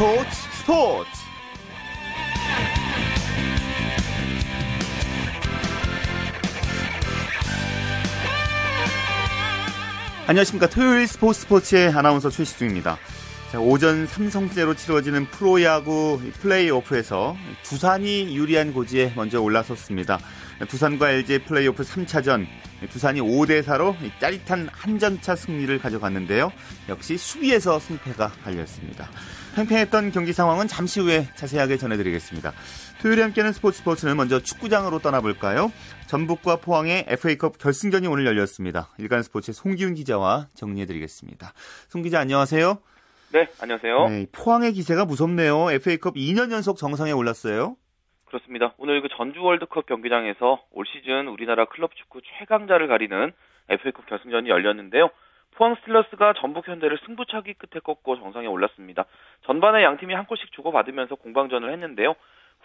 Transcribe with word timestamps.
스포츠 0.00 0.30
스포츠. 0.62 1.10
안녕하십니까. 10.26 10.70
토요일 10.70 11.06
스포츠 11.06 11.40
스포츠의 11.40 11.90
아나운서 11.90 12.30
최시중입니다. 12.30 12.96
자, 13.52 13.60
오전 13.60 14.06
삼성제로 14.06 14.72
치러지는 14.72 15.26
프로야구 15.26 16.18
플레이오프에서 16.40 17.36
두산이 17.64 18.34
유리한 18.34 18.72
고지에 18.72 19.12
먼저 19.14 19.42
올라섰습니다. 19.42 20.18
두산과 20.66 21.10
LG 21.10 21.40
플레이오프 21.40 21.82
3차전 21.82 22.46
두산이 22.88 23.20
5대 23.20 23.62
4로 23.62 23.94
짜릿한 24.20 24.68
한 24.72 24.98
점차 24.98 25.36
승리를 25.36 25.78
가져갔는데요. 25.78 26.52
역시 26.88 27.18
수비에서 27.18 27.78
승패가 27.78 28.28
갈렸습니다. 28.44 29.08
팽팽했던 29.56 30.12
경기 30.12 30.32
상황은 30.32 30.68
잠시 30.68 31.00
후에 31.00 31.28
자세하게 31.34 31.76
전해드리겠습니다. 31.76 32.52
토요일에 33.02 33.22
함께하는 33.22 33.52
스포츠 33.52 33.78
스포츠는 33.78 34.16
먼저 34.16 34.40
축구장으로 34.40 35.00
떠나볼까요? 35.00 35.72
전북과 36.06 36.56
포항의 36.56 37.06
FA컵 37.08 37.58
결승전이 37.58 38.06
오늘 38.06 38.26
열렸습니다. 38.26 38.88
일간 38.98 39.22
스포츠의 39.22 39.54
송기훈 39.54 39.94
기자와 39.94 40.48
정리해드리겠습니다. 40.54 41.52
송 41.88 42.02
기자 42.02 42.20
안녕하세요. 42.20 42.78
네, 43.32 43.48
안녕하세요. 43.60 44.08
네, 44.08 44.26
포항의 44.32 44.72
기세가 44.72 45.04
무섭네요. 45.04 45.70
FA컵 45.70 46.14
2년 46.14 46.50
연속 46.52 46.76
정상에 46.78 47.12
올랐어요. 47.12 47.76
그렇습니다. 48.30 48.72
오늘 48.78 49.00
그 49.02 49.08
전주 49.08 49.42
월드컵 49.42 49.86
경기장에서 49.86 50.62
올 50.72 50.86
시즌 50.86 51.26
우리나라 51.26 51.64
클럽 51.64 51.96
축구 51.96 52.20
최강자를 52.22 52.86
가리는 52.86 53.32
FA컵 53.68 54.06
결승전이 54.06 54.48
열렸는데요. 54.48 55.10
포항 55.56 55.74
스틸러스가 55.74 56.34
전북 56.34 56.68
현대를 56.68 56.98
승부차기 57.04 57.54
끝에 57.54 57.80
꺾고 57.82 58.16
정상에 58.16 58.46
올랐습니다. 58.46 59.04
전반에 59.42 59.82
양 59.82 59.96
팀이 59.96 60.14
한 60.14 60.26
골씩 60.26 60.52
주고받으면서 60.52 61.16
공방전을 61.16 61.72
했는데요. 61.72 62.14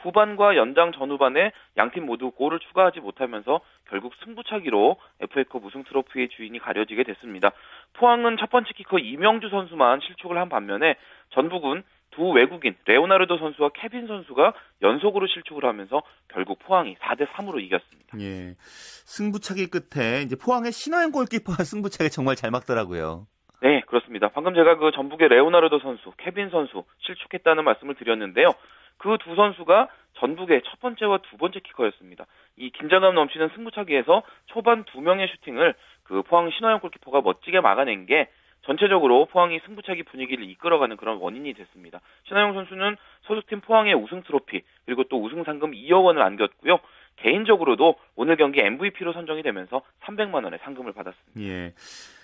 후반과 0.01 0.55
연장 0.55 0.91
전후반에 0.91 1.51
양팀 1.77 2.05
모두 2.05 2.29
골을 2.29 2.59
추가하지 2.59 2.99
못하면서 2.99 3.61
결국 3.89 4.13
승부차기로 4.23 4.97
FA컵 5.21 5.65
우승 5.65 5.83
트로피의 5.83 6.29
주인이 6.29 6.59
가려지게 6.59 7.03
됐습니다. 7.03 7.51
포항은 7.93 8.37
첫 8.37 8.51
번째 8.51 8.71
키커 8.73 8.99
이명주 8.99 9.49
선수만 9.49 10.01
실축을 10.01 10.37
한 10.37 10.49
반면에 10.49 10.95
전북은 11.31 11.83
두 12.15 12.29
외국인 12.29 12.75
레오나르도 12.85 13.37
선수와 13.37 13.69
케빈 13.73 14.07
선수가 14.07 14.53
연속으로 14.81 15.27
실축을 15.27 15.65
하면서 15.65 16.01
결국 16.29 16.59
포항이 16.59 16.95
4대 16.95 17.27
3으로 17.27 17.61
이겼습니다. 17.61 18.17
예. 18.19 18.55
승부차기 18.57 19.67
끝에 19.67 20.21
이제 20.21 20.35
포항의 20.35 20.71
신화영 20.71 21.11
골키퍼가 21.11 21.63
승부차기 21.63 22.09
정말 22.09 22.35
잘 22.35 22.51
막더라고요. 22.51 23.27
네, 23.61 23.81
그렇습니다. 23.87 24.29
방금 24.29 24.53
제가 24.53 24.77
그 24.77 24.91
전북의 24.91 25.29
레오나르도 25.29 25.79
선수, 25.79 26.11
케빈 26.17 26.49
선수 26.49 26.83
실축했다는 26.99 27.63
말씀을 27.63 27.95
드렸는데요. 27.95 28.53
그 28.97 29.17
두 29.17 29.35
선수가 29.35 29.89
전북의 30.15 30.61
첫 30.65 30.79
번째와 30.79 31.19
두 31.29 31.37
번째 31.37 31.59
키커였습니다. 31.59 32.25
이 32.57 32.69
긴장감 32.71 33.15
넘치는 33.15 33.49
승부차기에서 33.55 34.23
초반 34.47 34.85
두 34.85 35.01
명의 35.01 35.27
슈팅을 35.27 35.73
그 36.03 36.21
포항 36.23 36.49
신화영 36.51 36.79
골키퍼가 36.79 37.21
멋지게 37.21 37.59
막아낸 37.59 38.05
게 38.05 38.29
전체적으로 38.65 39.25
포항이 39.25 39.59
승부차기 39.65 40.03
분위기를 40.03 40.49
이끌어가는 40.49 40.97
그런 40.97 41.17
원인이 41.17 41.53
됐습니다. 41.53 42.01
신하영 42.27 42.53
선수는 42.53 42.97
소속팀 43.23 43.61
포항의 43.61 43.93
우승 43.93 44.23
트로피 44.23 44.61
그리고 44.85 45.03
또 45.05 45.23
우승 45.23 45.43
상금 45.43 45.71
2억 45.71 46.03
원을 46.03 46.21
안겼고요. 46.21 46.79
개인적으로도 47.17 47.95
오늘 48.15 48.35
경기 48.35 48.59
MVP로 48.59 49.13
선정이 49.13 49.43
되면서 49.43 49.81
300만 50.03 50.43
원의 50.43 50.59
상금을 50.63 50.93
받았습니다. 50.93 51.41
예. 51.41 51.73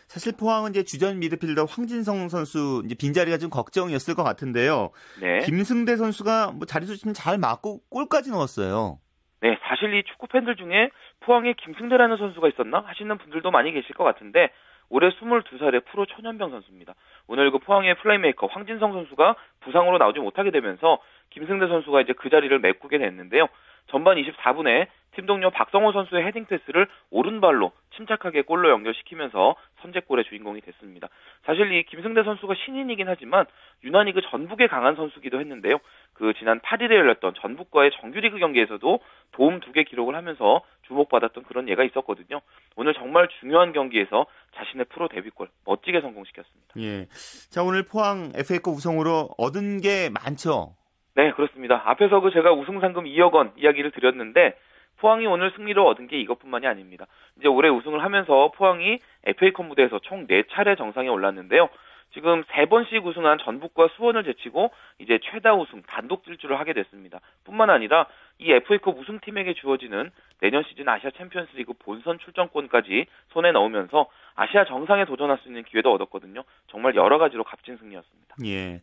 사실 0.08 0.34
포항은 0.36 0.72
이제 0.72 0.84
주전 0.84 1.20
미드필더 1.20 1.64
황진성 1.66 2.28
선수 2.28 2.82
이제 2.84 2.96
빈자리가 2.96 3.38
좀 3.38 3.50
걱정이었을 3.50 4.14
것 4.14 4.24
같은데요. 4.24 4.90
네. 5.22 5.40
김승대 5.46 5.96
선수가 5.96 6.52
뭐 6.52 6.66
자리 6.66 6.86
수심 6.86 7.14
잘 7.14 7.38
맞고 7.38 7.84
골까지 7.90 8.32
넣었어요. 8.32 9.00
네, 9.42 9.58
사실 9.64 9.94
이 9.96 10.04
축구 10.04 10.28
팬들 10.28 10.56
중에 10.56 10.92
포항에 11.22 11.54
김승대라는 11.54 12.18
선수가 12.18 12.48
있었나 12.50 12.84
하시는 12.86 13.18
분들도 13.18 13.50
많이 13.50 13.72
계실 13.72 13.96
것 13.96 14.04
같은데 14.04 14.52
올해 14.90 15.10
22살의 15.10 15.86
프로 15.86 16.06
초년병 16.06 16.52
선수입니다. 16.52 16.94
오늘 17.28 17.50
그 17.50 17.58
포항의 17.58 17.96
플레이메이커 17.96 18.48
황진성 18.48 18.94
선수가 18.94 19.36
부상으로 19.62 19.98
나오지 19.98 20.20
못하게 20.20 20.52
되면서 20.52 21.02
김승대 21.32 21.68
선수가 21.68 22.02
이제 22.02 22.14
그 22.14 22.30
자리를 22.30 22.58
메꾸게 22.60 22.98
됐는데요. 23.00 23.48
전반 23.88 24.18
24분에 24.18 24.88
팀 25.14 25.26
동료 25.26 25.50
박성호 25.50 25.92
선수의 25.92 26.24
헤딩 26.26 26.46
패스를 26.46 26.88
오른발로 27.10 27.74
침착하게 27.98 28.44
골로 28.44 28.70
연결시키면서 28.70 29.56
선제골의 29.82 30.24
주인공이 30.24 30.62
됐습니다. 30.62 31.10
사실 31.46 31.70
이 31.74 31.84
김승대 31.84 32.24
선수가 32.24 32.54
신인이긴 32.64 33.10
하지만 33.10 33.46
유난히 33.84 34.14
그 34.14 34.22
전북에 34.22 34.68
강한 34.68 34.96
선수기도 34.96 35.42
했는데요. 35.42 35.80
그 36.14 36.34
지난 36.40 36.62
8일에 36.62 36.92
열렸던 36.94 37.34
전북과의 37.42 37.92
정규리그 38.00 38.40
경기에서도 38.40 39.00
도움 39.34 39.60
두 39.60 39.72
개 39.74 39.84
기록을 39.84 40.16
하면서 40.16 40.62
주목받았던 40.88 41.44
그런 41.44 41.68
예가 41.68 41.84
있었거든요. 41.84 42.42
오늘 42.78 42.94
정말 42.94 43.28
중요한 43.40 43.74
경기에서 43.74 44.26
자신의 44.56 44.86
프로 44.90 45.10
데뷔골 45.10 45.50
멋지게 45.66 46.00
성공시켰습니다. 46.00 46.74
예. 46.80 47.08
자, 47.50 47.64
오늘 47.64 47.84
포항 47.84 48.32
FA컵 48.36 48.76
우승으로 48.76 49.30
얻은 49.38 49.82
게 49.82 50.10
많죠. 50.10 50.76
네, 51.16 51.32
그렇습니다. 51.32 51.82
앞에서 51.86 52.22
그 52.22 52.32
제가 52.32 52.54
우승 52.54 52.80
상금 52.80 53.04
2억 53.06 53.34
원 53.34 53.52
이야기를 53.58 53.92
드렸는데 53.92 54.56
포항이 54.98 55.26
오늘 55.26 55.52
승리로 55.56 55.86
얻은 55.88 56.08
게 56.08 56.20
이것뿐만이 56.22 56.68
아닙니다. 56.68 57.08
이제 57.38 57.48
올해 57.48 57.70
우승을 57.70 58.04
하면서 58.04 58.52
포항이 58.56 59.00
FA컵 59.26 59.66
무대에서 59.66 60.00
총 60.00 60.28
4차례 60.28 60.78
정상에 60.78 61.10
올랐는데요. 61.10 61.70
지금 62.14 62.44
세 62.54 62.66
번씩 62.66 63.06
우승한 63.06 63.38
전북과 63.40 63.90
수원을 63.96 64.24
제치고 64.24 64.72
이제 65.00 65.20
최다 65.24 65.56
우승 65.56 65.82
단독 65.84 66.24
질주를 66.26 66.60
하게 66.60 66.74
됐습니다. 66.74 67.20
뿐만 67.46 67.70
아니라 67.70 68.06
이 68.38 68.52
FA컵 68.52 68.98
우승팀에게 69.00 69.54
주어지는 69.54 70.12
내년 70.42 70.64
시즌 70.64 70.88
아시아 70.90 71.10
챔피언스리그 71.12 71.74
본선 71.80 72.20
출전권까지 72.20 73.06
손에 73.30 73.52
넣으면서 73.54 74.08
아시아 74.36 74.66
정상에 74.66 75.06
도전할 75.06 75.38
수 75.40 75.48
있는 75.48 75.64
기회도 75.64 75.92
얻었거든요. 75.94 76.44
정말 76.68 76.96
여러 76.96 77.18
가지로 77.18 77.44
값진 77.44 77.78
승리였습니다. 77.78 78.36
예. 78.46 78.82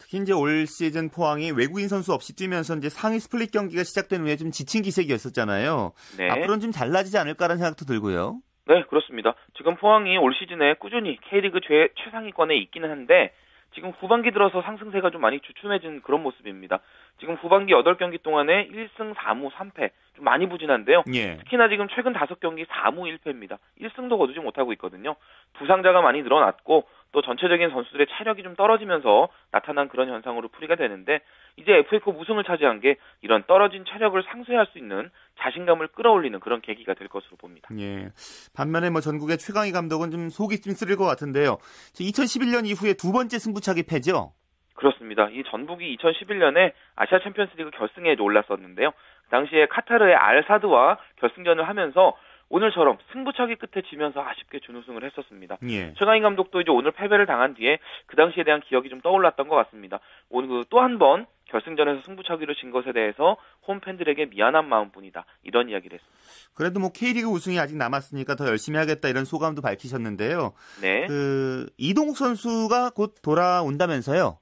특히 0.00 0.18
이제 0.18 0.32
올 0.32 0.66
시즌 0.66 1.10
포항이 1.10 1.52
외국인 1.52 1.86
선수 1.86 2.12
없이 2.12 2.34
뛰면서 2.34 2.74
이제 2.76 2.88
상위 2.88 3.18
스플릿 3.20 3.52
경기가 3.52 3.84
시작된 3.84 4.22
후에 4.22 4.36
좀 4.36 4.50
지친 4.50 4.82
기색이었었잖아요. 4.82 5.92
네. 6.18 6.30
앞으로는 6.30 6.60
좀 6.60 6.70
달라지지 6.72 7.18
않을까라는 7.18 7.58
생각도 7.58 7.84
들고요. 7.84 8.40
네, 8.66 8.82
그렇습니다. 8.88 9.34
지금 9.56 9.76
포항이 9.76 10.16
올 10.16 10.34
시즌에 10.34 10.74
꾸준히 10.74 11.18
K리그 11.28 11.60
최, 11.66 11.88
최상위권에 11.96 12.56
있기는 12.56 12.90
한데 12.90 13.32
지금 13.74 13.90
후반기 13.90 14.32
들어서 14.32 14.62
상승세가 14.62 15.10
좀 15.10 15.20
많이 15.20 15.40
주춤해진 15.40 16.02
그런 16.02 16.22
모습입니다. 16.22 16.80
지금 17.18 17.34
후반기 17.34 17.72
8경기 17.72 18.22
동안에 18.22 18.68
1승 18.68 19.14
4무 19.14 19.50
3패 19.52 19.90
좀 20.16 20.24
많이 20.24 20.48
부진한데요. 20.48 21.04
예. 21.14 21.36
특히나 21.36 21.68
지금 21.68 21.86
최근 21.94 22.12
5경기 22.12 22.66
4무 22.66 23.18
1패입니다. 23.18 23.58
1승도 23.80 24.18
거두지 24.18 24.40
못하고 24.40 24.72
있거든요. 24.72 25.14
부상자가 25.54 26.00
많이 26.00 26.22
늘어났고 26.22 26.88
또 27.12 27.22
전체적인 27.22 27.70
선수들의 27.70 28.06
체력이 28.16 28.42
좀 28.42 28.54
떨어지면서 28.54 29.28
나타난 29.50 29.88
그런 29.88 30.08
현상으로 30.08 30.48
풀이가 30.48 30.76
되는데 30.76 31.20
이제 31.56 31.72
FA컵 31.72 32.18
우승을 32.18 32.44
차지한 32.44 32.80
게 32.80 32.96
이런 33.20 33.42
떨어진 33.46 33.84
체력을 33.84 34.22
상쇄할 34.22 34.66
수 34.66 34.78
있는 34.78 35.10
자신감을 35.40 35.88
끌어올리는 35.88 36.38
그런 36.40 36.60
계기가 36.60 36.94
될 36.94 37.08
것으로 37.08 37.36
봅니다. 37.36 37.68
예. 37.78 38.10
반면에 38.54 38.90
뭐 38.90 39.00
전국의 39.00 39.38
최강희 39.38 39.72
감독은 39.72 40.10
좀 40.10 40.28
속이 40.28 40.60
좀 40.60 40.72
쓰릴 40.72 40.96
것 40.96 41.04
같은데요. 41.04 41.58
2011년 41.94 42.66
이후에 42.66 42.94
두 42.94 43.12
번째 43.12 43.38
승부차기 43.38 43.84
패죠? 43.84 44.32
그렇습니다. 44.74 45.28
이 45.28 45.42
전북이 45.44 45.96
2011년에 45.98 46.72
아시아 46.96 47.20
챔피언스리그 47.22 47.70
결승에 47.70 48.16
올랐었는데요. 48.18 48.92
당시에 49.30 49.66
카타르의 49.66 50.14
알사드와 50.14 50.98
결승전을 51.16 51.68
하면서 51.68 52.16
오늘처럼 52.50 52.98
승부차기 53.12 53.54
끝에 53.56 53.82
지면서 53.88 54.20
아쉽게 54.20 54.58
준우승을 54.60 55.04
했었습니다. 55.04 55.56
예. 55.68 55.94
최강인 55.94 56.22
감독도 56.22 56.60
이제 56.60 56.70
오늘 56.70 56.90
패배를 56.90 57.24
당한 57.24 57.54
뒤에 57.54 57.78
그 58.06 58.16
당시에 58.16 58.44
대한 58.44 58.60
기억이 58.60 58.88
좀 58.88 59.00
떠올랐던 59.00 59.48
것 59.48 59.54
같습니다. 59.56 60.00
오늘 60.28 60.48
그 60.48 60.64
또한 60.68 60.98
번 60.98 61.26
결승전에서 61.46 62.02
승부차기로 62.06 62.54
진 62.54 62.70
것에 62.70 62.92
대해서 62.92 63.36
홈 63.66 63.80
팬들에게 63.80 64.26
미안한 64.26 64.68
마음뿐이다. 64.68 65.24
이런 65.44 65.68
이야기를 65.68 65.98
했습니다. 65.98 66.20
그래도 66.54 66.80
뭐 66.80 66.90
K리그 66.92 67.28
우승이 67.28 67.58
아직 67.58 67.76
남았으니까 67.76 68.34
더 68.34 68.46
열심히 68.46 68.78
하겠다 68.78 69.08
이런 69.08 69.24
소감도 69.24 69.62
밝히셨는데요. 69.62 70.52
네. 70.82 71.06
그 71.06 71.66
이동욱 71.78 72.16
선수가 72.16 72.90
곧 72.90 73.14
돌아온다면서요? 73.22 74.38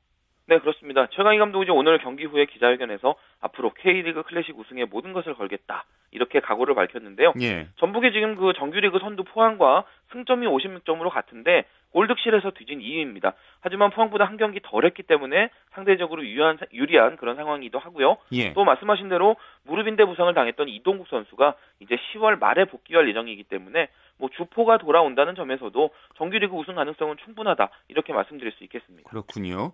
네, 0.48 0.58
그렇습니다. 0.60 1.08
최강희 1.10 1.38
감독이 1.38 1.70
오늘 1.70 1.98
경기 1.98 2.24
후에 2.24 2.46
기자회견에서 2.46 3.16
앞으로 3.42 3.74
K리그 3.74 4.22
클래식 4.22 4.58
우승에 4.58 4.86
모든 4.86 5.12
것을 5.12 5.34
걸겠다. 5.34 5.84
이렇게 6.10 6.40
각오를 6.40 6.74
밝혔는데요. 6.74 7.34
예. 7.42 7.68
전북이 7.76 8.12
지금 8.12 8.34
그 8.34 8.54
정규리그 8.54 8.98
선두 8.98 9.24
포항과 9.24 9.84
승점이 10.10 10.46
56점으로 10.46 11.10
같은데 11.10 11.64
골득실에서 11.92 12.52
뒤진 12.52 12.80
2위입니다. 12.80 13.34
하지만 13.60 13.90
포항보다 13.90 14.24
한 14.24 14.38
경기 14.38 14.60
덜 14.62 14.86
했기 14.86 15.02
때문에 15.02 15.50
상대적으로 15.72 16.24
유리한, 16.24 16.56
유리한 16.72 17.18
그런 17.18 17.36
상황이기도 17.36 17.78
하고요. 17.78 18.16
예. 18.32 18.54
또 18.54 18.64
말씀하신 18.64 19.10
대로 19.10 19.36
무릎인대 19.64 20.06
부상을 20.06 20.32
당했던 20.32 20.70
이동국 20.70 21.08
선수가 21.08 21.56
이제 21.80 21.98
10월 22.14 22.38
말에 22.38 22.64
복귀할 22.64 23.06
예정이기 23.10 23.44
때문에 23.44 23.88
뭐 24.16 24.30
주포가 24.34 24.78
돌아온다는 24.78 25.34
점에서도 25.34 25.90
정규리그 26.16 26.56
우승 26.56 26.74
가능성은 26.74 27.18
충분하다 27.24 27.68
이렇게 27.88 28.14
말씀드릴 28.14 28.52
수 28.52 28.64
있겠습니다. 28.64 29.10
그렇군요. 29.10 29.72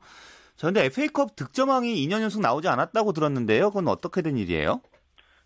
저 0.57 0.69
근데 0.69 0.85
FA컵 0.87 1.37
득점왕이 1.37 1.95
2년 2.07 2.23
연속 2.23 2.41
나오지 2.43 2.69
않았다고 2.69 3.13
들었는데요. 3.13 3.71
그건 3.71 3.89
어떻게 3.89 4.23
된 4.23 4.37
일이에요? 4.37 4.81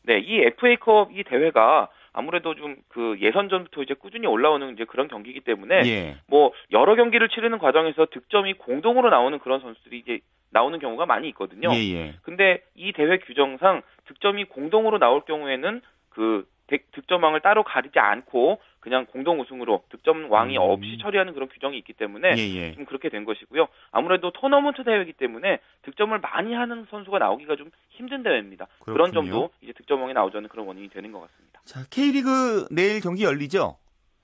네, 0.03 0.19
이 0.21 0.41
FA컵 0.41 1.11
이 1.17 1.25
대회가 1.25 1.89
아무래도 2.13 2.55
좀 2.55 2.77
그 2.89 3.17
예선전부터 3.21 3.83
이제 3.83 3.95
꾸준히 3.95 4.27
올라오는 4.27 4.73
이제 4.73 4.85
그런 4.85 5.07
경기이기 5.09 5.41
때문에 5.41 5.83
예. 5.87 6.17
뭐 6.27 6.53
여러 6.73 6.97
경기를 6.97 7.29
치르는 7.29 7.59
과정에서 7.59 8.07
득점이 8.11 8.55
공동으로 8.55 9.09
나오는 9.11 9.39
그런 9.39 9.61
선수들이 9.61 9.99
이제 10.01 10.19
나오는 10.51 10.79
경우가 10.81 11.07
많이 11.07 11.29
있거든요. 11.29 11.69
예, 11.73 11.77
예. 11.95 12.15
근데 12.23 12.63
이 12.75 12.93
대회 12.93 13.19
규정상 13.19 13.83
득점이 14.07 14.47
공동으로 14.47 14.99
나올 14.99 15.21
경우에는 15.27 15.81
그 16.09 16.45
득- 16.67 16.91
득점왕을 16.93 17.41
따로 17.41 17.63
가리지 17.63 17.99
않고 18.01 18.59
그냥 18.89 19.05
공동 19.07 19.39
우승으로 19.41 19.85
득점 19.91 20.31
왕이 20.31 20.57
음. 20.57 20.63
없이 20.63 20.97
처리하는 21.03 21.35
그런 21.35 21.49
규정이 21.49 21.77
있기 21.79 21.93
때문에 21.93 22.35
예, 22.39 22.57
예. 22.57 22.73
좀 22.73 22.87
그렇게 22.87 23.11
된 23.11 23.25
것이고요. 23.25 23.69
아무래도 23.93 24.31
토너먼트 24.31 24.83
대회이기 24.83 25.13
때문에 25.13 25.59
득점을 25.83 26.19
많이 26.19 26.55
하는 26.55 26.87
선수가 26.91 27.19
나오기가 27.19 27.57
좀 27.57 27.71
힘든 27.91 28.23
대회입니다. 28.23 28.67
그런 28.81 29.11
그렇군요. 29.11 29.31
점도 29.33 29.51
이제 29.61 29.73
득점왕이 29.75 30.15
나오자는 30.15 30.49
그런 30.49 30.67
원인이 30.67 30.89
되는 30.89 31.13
것 31.13 31.21
같습니다. 31.21 31.61
자, 31.67 31.81
K리그 31.91 32.67
내일 32.71 33.01
경기 33.01 33.25
열리죠? 33.25 33.77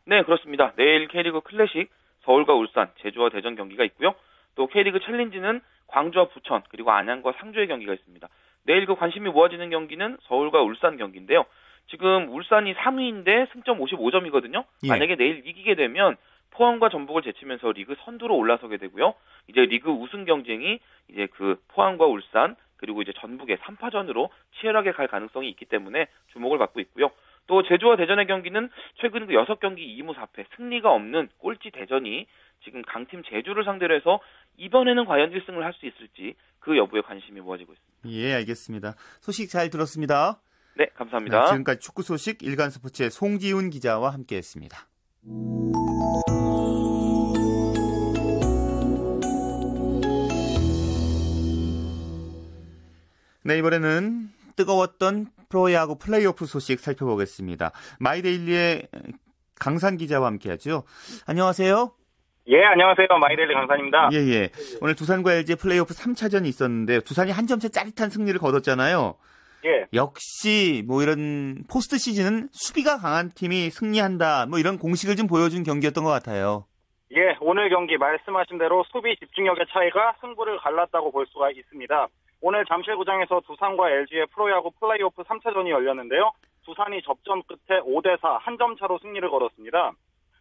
네, 0.06 0.22
그렇습니다. 0.22 0.72
내일 0.76 1.08
K리그 1.08 1.42
클래식 1.42 1.90
서울과 2.24 2.54
울산, 2.54 2.90
제주와 3.02 3.28
대전 3.28 3.56
경기가 3.56 3.84
있고요. 3.84 4.14
또 4.54 4.66
K리그 4.66 5.00
챌린지는 5.00 5.60
광주와 5.88 6.28
부천, 6.28 6.62
그리고 6.70 6.90
안양과 6.90 7.34
상주의 7.38 7.68
경기가 7.68 7.92
있습니다. 7.92 8.26
내일 8.64 8.86
그 8.86 8.94
관심이 8.94 9.28
모아지는 9.28 9.68
경기는 9.68 10.16
서울과 10.22 10.62
울산 10.62 10.96
경기인데요. 10.96 11.44
지금 11.86 12.32
울산이 12.32 12.74
3위인데 12.74 13.52
승점 13.52 13.78
55점이거든요. 13.80 14.64
예. 14.84 14.88
만약에 14.88 15.16
내일 15.16 15.46
이기게 15.46 15.74
되면 15.74 16.16
포항과 16.50 16.88
전북을 16.88 17.22
제치면서 17.22 17.72
리그 17.72 17.96
선두로 18.04 18.36
올라서게 18.36 18.76
되고요. 18.76 19.14
이제 19.48 19.60
리그 19.62 19.90
우승 19.90 20.24
경쟁이 20.24 20.78
이제 21.08 21.26
그 21.32 21.60
포항과 21.68 22.06
울산 22.06 22.56
그리고 22.76 23.02
이제 23.02 23.12
전북의 23.18 23.58
3파전으로 23.58 24.28
치열하게 24.60 24.92
갈 24.92 25.08
가능성이 25.08 25.48
있기 25.50 25.64
때문에 25.64 26.06
주목을 26.32 26.58
받고 26.58 26.80
있고요. 26.80 27.10
또 27.46 27.62
제주와 27.62 27.96
대전의 27.96 28.26
경기는 28.26 28.70
최근 29.00 29.26
그 29.26 29.32
6경기 29.34 29.78
2무 29.98 30.14
4패 30.14 30.44
승리가 30.56 30.90
없는 30.90 31.28
꼴찌 31.38 31.70
대전이 31.70 32.26
지금 32.64 32.82
강팀 32.82 33.22
제주를 33.24 33.64
상대로 33.64 33.94
해서 33.94 34.20
이번에는 34.56 35.04
과연 35.04 35.30
1승을 35.32 35.60
할 35.60 35.72
수 35.74 35.86
있을지 35.86 36.34
그 36.60 36.76
여부에 36.78 37.02
관심이 37.02 37.40
모아지고 37.40 37.74
있습니다. 37.74 38.18
예, 38.18 38.34
알겠습니다. 38.36 38.94
소식 39.20 39.50
잘 39.50 39.68
들었습니다. 39.68 40.40
네, 40.76 40.86
감사합니다. 40.96 41.40
네, 41.40 41.46
지금까지 41.48 41.80
축구 41.80 42.02
소식 42.02 42.42
일간 42.42 42.70
스포츠의 42.70 43.10
송지훈 43.10 43.70
기자와 43.70 44.10
함께했습니다. 44.12 44.76
네, 53.44 53.58
이번에는 53.58 54.28
뜨거웠던 54.56 55.26
프로야구 55.48 55.98
플레이오프 55.98 56.46
소식 56.46 56.80
살펴보겠습니다. 56.80 57.72
마이데일리의 57.98 58.88
강산 59.58 59.96
기자와 59.96 60.26
함께하죠. 60.28 60.84
안녕하세요. 61.26 61.92
예, 62.48 62.64
안녕하세요. 62.64 63.06
마이데일리 63.20 63.54
강산입니다. 63.54 64.10
예, 64.12 64.16
예. 64.18 64.50
오늘 64.80 64.94
두산과 64.94 65.32
LG 65.34 65.56
플레이오프 65.56 65.94
3차전이 65.94 66.46
있었는데 66.46 67.00
두산이 67.00 67.30
한 67.30 67.46
점 67.46 67.58
차 67.60 67.68
짜릿한 67.68 68.10
승리를 68.10 68.38
거뒀잖아요. 68.40 69.16
예, 69.64 69.86
역시 69.94 70.84
뭐 70.86 71.02
이런 71.02 71.64
포스트 71.70 71.96
시즌은 71.96 72.48
수비가 72.52 72.98
강한 72.98 73.30
팀이 73.34 73.70
승리한다. 73.70 74.46
뭐 74.46 74.58
이런 74.58 74.78
공식을 74.78 75.16
좀 75.16 75.26
보여준 75.26 75.62
경기였던 75.62 76.04
것 76.04 76.10
같아요. 76.10 76.66
예, 77.16 77.36
오늘 77.40 77.70
경기 77.70 77.96
말씀하신 77.96 78.58
대로 78.58 78.84
수비 78.92 79.16
집중력의 79.16 79.66
차이가 79.72 80.14
승부를 80.20 80.58
갈랐다고 80.58 81.12
볼 81.12 81.26
수가 81.26 81.50
있습니다. 81.50 82.08
오늘 82.40 82.64
잠실구장에서 82.66 83.40
두산과 83.46 83.88
LG의 83.90 84.26
프로야구 84.34 84.70
플레이오프 84.78 85.22
3차전이 85.22 85.70
열렸는데요. 85.70 86.32
두산이 86.64 87.00
접전 87.02 87.42
끝에 87.44 87.80
5대4 87.80 88.38
한 88.40 88.58
점 88.58 88.76
차로 88.76 88.98
승리를 89.00 89.28
거뒀습니다. 89.30 89.92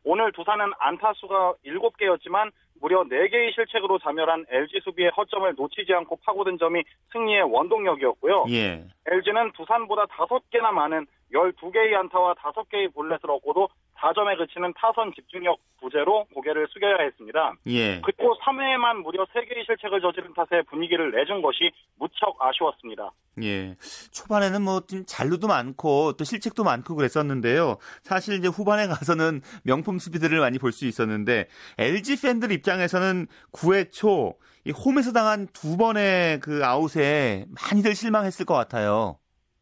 오늘 0.03 0.31
두산은 0.33 0.71
안타 0.79 1.13
수가 1.15 1.53
7개였지만 1.65 2.51
무려 2.83 3.01
4개의 3.05 3.55
실책으로 3.55 3.97
자멸한 3.99 4.45
LG 4.49 4.81
수비의 4.83 5.11
허점을 5.15 5.53
놓치지 5.55 5.93
않고 5.93 6.17
파고든 6.25 6.57
점이 6.57 6.83
승리의 7.13 7.43
원동력이었고요. 7.43 8.45
예. 8.49 8.83
LG는 9.07 9.53
두산보다 9.53 10.05
5개나 10.07 10.71
많은 10.71 11.07
12개의 11.33 11.93
안타와 11.95 12.33
5개의 12.35 12.93
볼넷을 12.93 13.31
얻고도 13.31 13.69
4점에 13.97 14.37
그치는 14.37 14.73
타선 14.75 15.13
집중력 15.15 15.57
부재로 15.79 16.25
고개를 16.33 16.67
숙여야 16.71 16.97
했습니다. 17.05 17.53
예. 17.67 18.01
그리고 18.01 18.35
3회에만 18.39 19.01
무려 19.01 19.23
3개의 19.25 19.65
실책을 19.65 20.01
저지른 20.01 20.33
탓에 20.33 20.61
분위기를 20.69 21.11
내준 21.11 21.41
것이 21.41 21.71
무척 21.97 22.35
아쉬웠습니다. 22.39 23.11
예. 23.43 23.75
초반에는 24.11 24.61
뭐 24.61 24.81
좀 24.81 25.05
잔루도 25.07 25.47
많고 25.47 26.13
또 26.17 26.23
실책도 26.25 26.63
많고 26.65 26.95
그랬었는데요. 26.95 27.77
사실 28.03 28.35
이제 28.37 28.47
후반에 28.49 28.87
가서는 28.87 29.41
명품 29.63 29.97
수비들을 29.99 30.37
많이 30.39 30.59
볼 30.59 30.73
수 30.73 30.85
있었는데 30.85 31.47
LG 31.77 32.21
팬들 32.21 32.51
입장 32.51 32.72
에서는 32.81 33.27
9회 33.53 33.91
초 33.91 34.37
이 34.65 34.71
홈에서 34.71 35.11
당한 35.11 35.47
두 35.47 35.75
번의 35.75 36.39
그 36.39 36.63
아웃에 36.63 37.45
많이들 37.51 37.95
실망했을 37.95 38.45
것 38.45 38.53
같아요. 38.53 39.17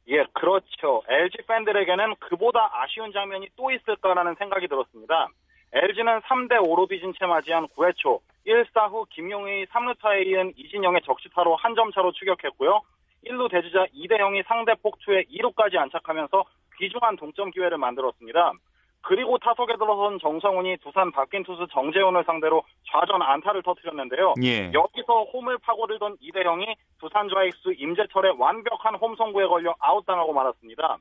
예, 0.09 0.23
그렇죠. 0.33 1.01
LG 1.07 1.37
팬들에게는 1.47 2.15
그보다 2.19 2.69
아쉬운 2.71 3.11
장면이 3.11 3.49
또 3.55 3.71
있을까라는 3.71 4.35
생각이 4.37 4.67
들었습니다. 4.67 5.27
LG는 5.73 6.19
3대 6.21 6.59
5로 6.59 6.87
뒤진 6.87 7.13
채 7.17 7.25
맞이한 7.25 7.67
9회 7.69 7.95
초 7.95 8.19
1사 8.45 8.91
후 8.91 9.05
김용희 9.09 9.65
3루타에 9.65 10.27
이은 10.27 10.53
이진영의 10.57 11.01
적시타로 11.05 11.55
한 11.55 11.73
점 11.75 11.91
차로 11.91 12.11
추격했고요. 12.11 12.81
1루 13.25 13.49
대주자 13.49 13.85
2대 13.95 14.19
0이 14.19 14.45
상대 14.47 14.73
폭투에 14.83 15.23
2루까지 15.31 15.77
안착하면서 15.77 16.43
귀중한 16.77 17.15
동점 17.15 17.49
기회를 17.51 17.77
만들었습니다. 17.77 18.51
그리고 19.01 19.38
타석에 19.39 19.77
들어선 19.77 20.19
정성훈이 20.19 20.77
두산 20.77 21.12
바뀐 21.12 21.44
투수 21.44 21.68
정재훈을 21.71 22.24
상대로 22.24 22.63
좌전 22.88 23.21
안타를 23.21 23.63
터뜨렸는데요. 23.63 24.36
예. 24.44 24.71
여기서 24.71 25.24
홈을 25.33 25.57
파고들던 25.59 26.18
이대형이 26.19 26.75
두산 27.00 27.27
좌익수 27.30 27.74
임재철의 27.74 28.36
완벽한 28.38 28.95
홈 28.95 29.16
송구에 29.16 29.47
걸려 29.47 29.75
아웃당하고 29.80 30.33
말았습니다. 30.33 30.97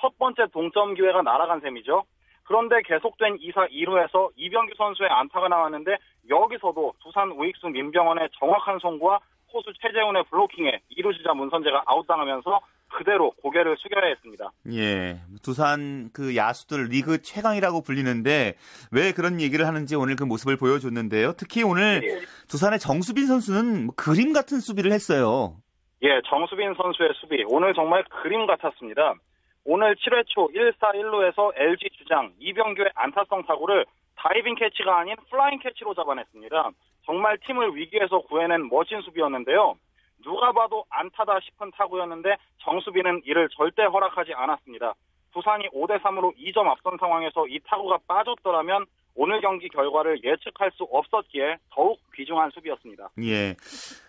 첫 0.00 0.16
번째 0.18 0.46
동점 0.52 0.94
기회가 0.94 1.22
날아간 1.22 1.60
셈이죠. 1.60 2.04
그런데 2.44 2.82
계속된 2.82 3.38
2사 3.38 3.70
2루에서 3.70 4.30
이병규 4.36 4.74
선수의 4.76 5.08
안타가 5.08 5.48
나왔는데 5.48 5.96
여기서도 6.28 6.94
두산 7.00 7.30
우익수 7.30 7.68
민병헌의 7.68 8.30
정확한 8.38 8.78
송구와 8.80 9.20
포수 9.52 9.72
최재훈의 9.80 10.24
블로킹에 10.30 10.80
2루 10.98 11.16
주자 11.16 11.32
문선재가 11.34 11.84
아웃당하면서 11.86 12.60
그대로 12.90 13.30
고개를 13.42 13.76
숙여야 13.78 14.08
했습니다. 14.08 14.50
예. 14.72 15.20
두산 15.42 16.10
그 16.12 16.34
야수들 16.36 16.88
리그 16.90 17.22
최강이라고 17.22 17.82
불리는데 17.82 18.54
왜 18.90 19.12
그런 19.12 19.40
얘기를 19.40 19.66
하는지 19.66 19.94
오늘 19.94 20.16
그 20.16 20.24
모습을 20.24 20.56
보여줬는데요. 20.56 21.34
특히 21.38 21.62
오늘 21.62 22.02
예. 22.04 22.20
두산의 22.48 22.78
정수빈 22.78 23.26
선수는 23.26 23.86
뭐 23.86 23.94
그림 23.96 24.32
같은 24.32 24.58
수비를 24.58 24.92
했어요. 24.92 25.56
예, 26.02 26.20
정수빈 26.26 26.74
선수의 26.74 27.10
수비 27.14 27.44
오늘 27.46 27.74
정말 27.74 28.04
그림 28.22 28.46
같았습니다. 28.46 29.14
오늘 29.64 29.94
7회 29.96 30.24
초 30.26 30.48
1사 30.48 30.94
1루에서 30.94 31.52
LG 31.54 31.90
주장 31.98 32.32
이병규의 32.40 32.90
안타성 32.94 33.44
타구를 33.44 33.84
다이빙 34.16 34.54
캐치가 34.56 34.98
아닌 34.98 35.14
플라잉 35.30 35.58
캐치로 35.60 35.94
잡아냈습니다. 35.94 36.70
정말 37.04 37.38
팀을 37.46 37.74
위기에서 37.76 38.20
구해낸 38.20 38.68
멋진 38.68 39.00
수비였는데요. 39.02 39.76
누가 40.22 40.52
봐도 40.52 40.84
안타다 40.90 41.40
싶은 41.40 41.70
타구였는데 41.72 42.36
정수빈은 42.58 43.22
이를 43.24 43.48
절대 43.56 43.82
허락하지 43.84 44.32
않았습니다. 44.34 44.94
두산이 45.32 45.68
5대 45.68 46.00
3으로 46.02 46.36
2점 46.36 46.66
앞선 46.66 46.96
상황에서 46.98 47.46
이 47.48 47.58
타구가 47.64 47.98
빠졌더라면 48.06 48.84
오늘 49.14 49.40
경기 49.40 49.68
결과를 49.68 50.22
예측할 50.24 50.70
수 50.72 50.84
없었기에 50.84 51.56
더욱 51.70 51.98
귀중한 52.14 52.50
수비였습니다. 52.50 53.10
예. 53.22 53.54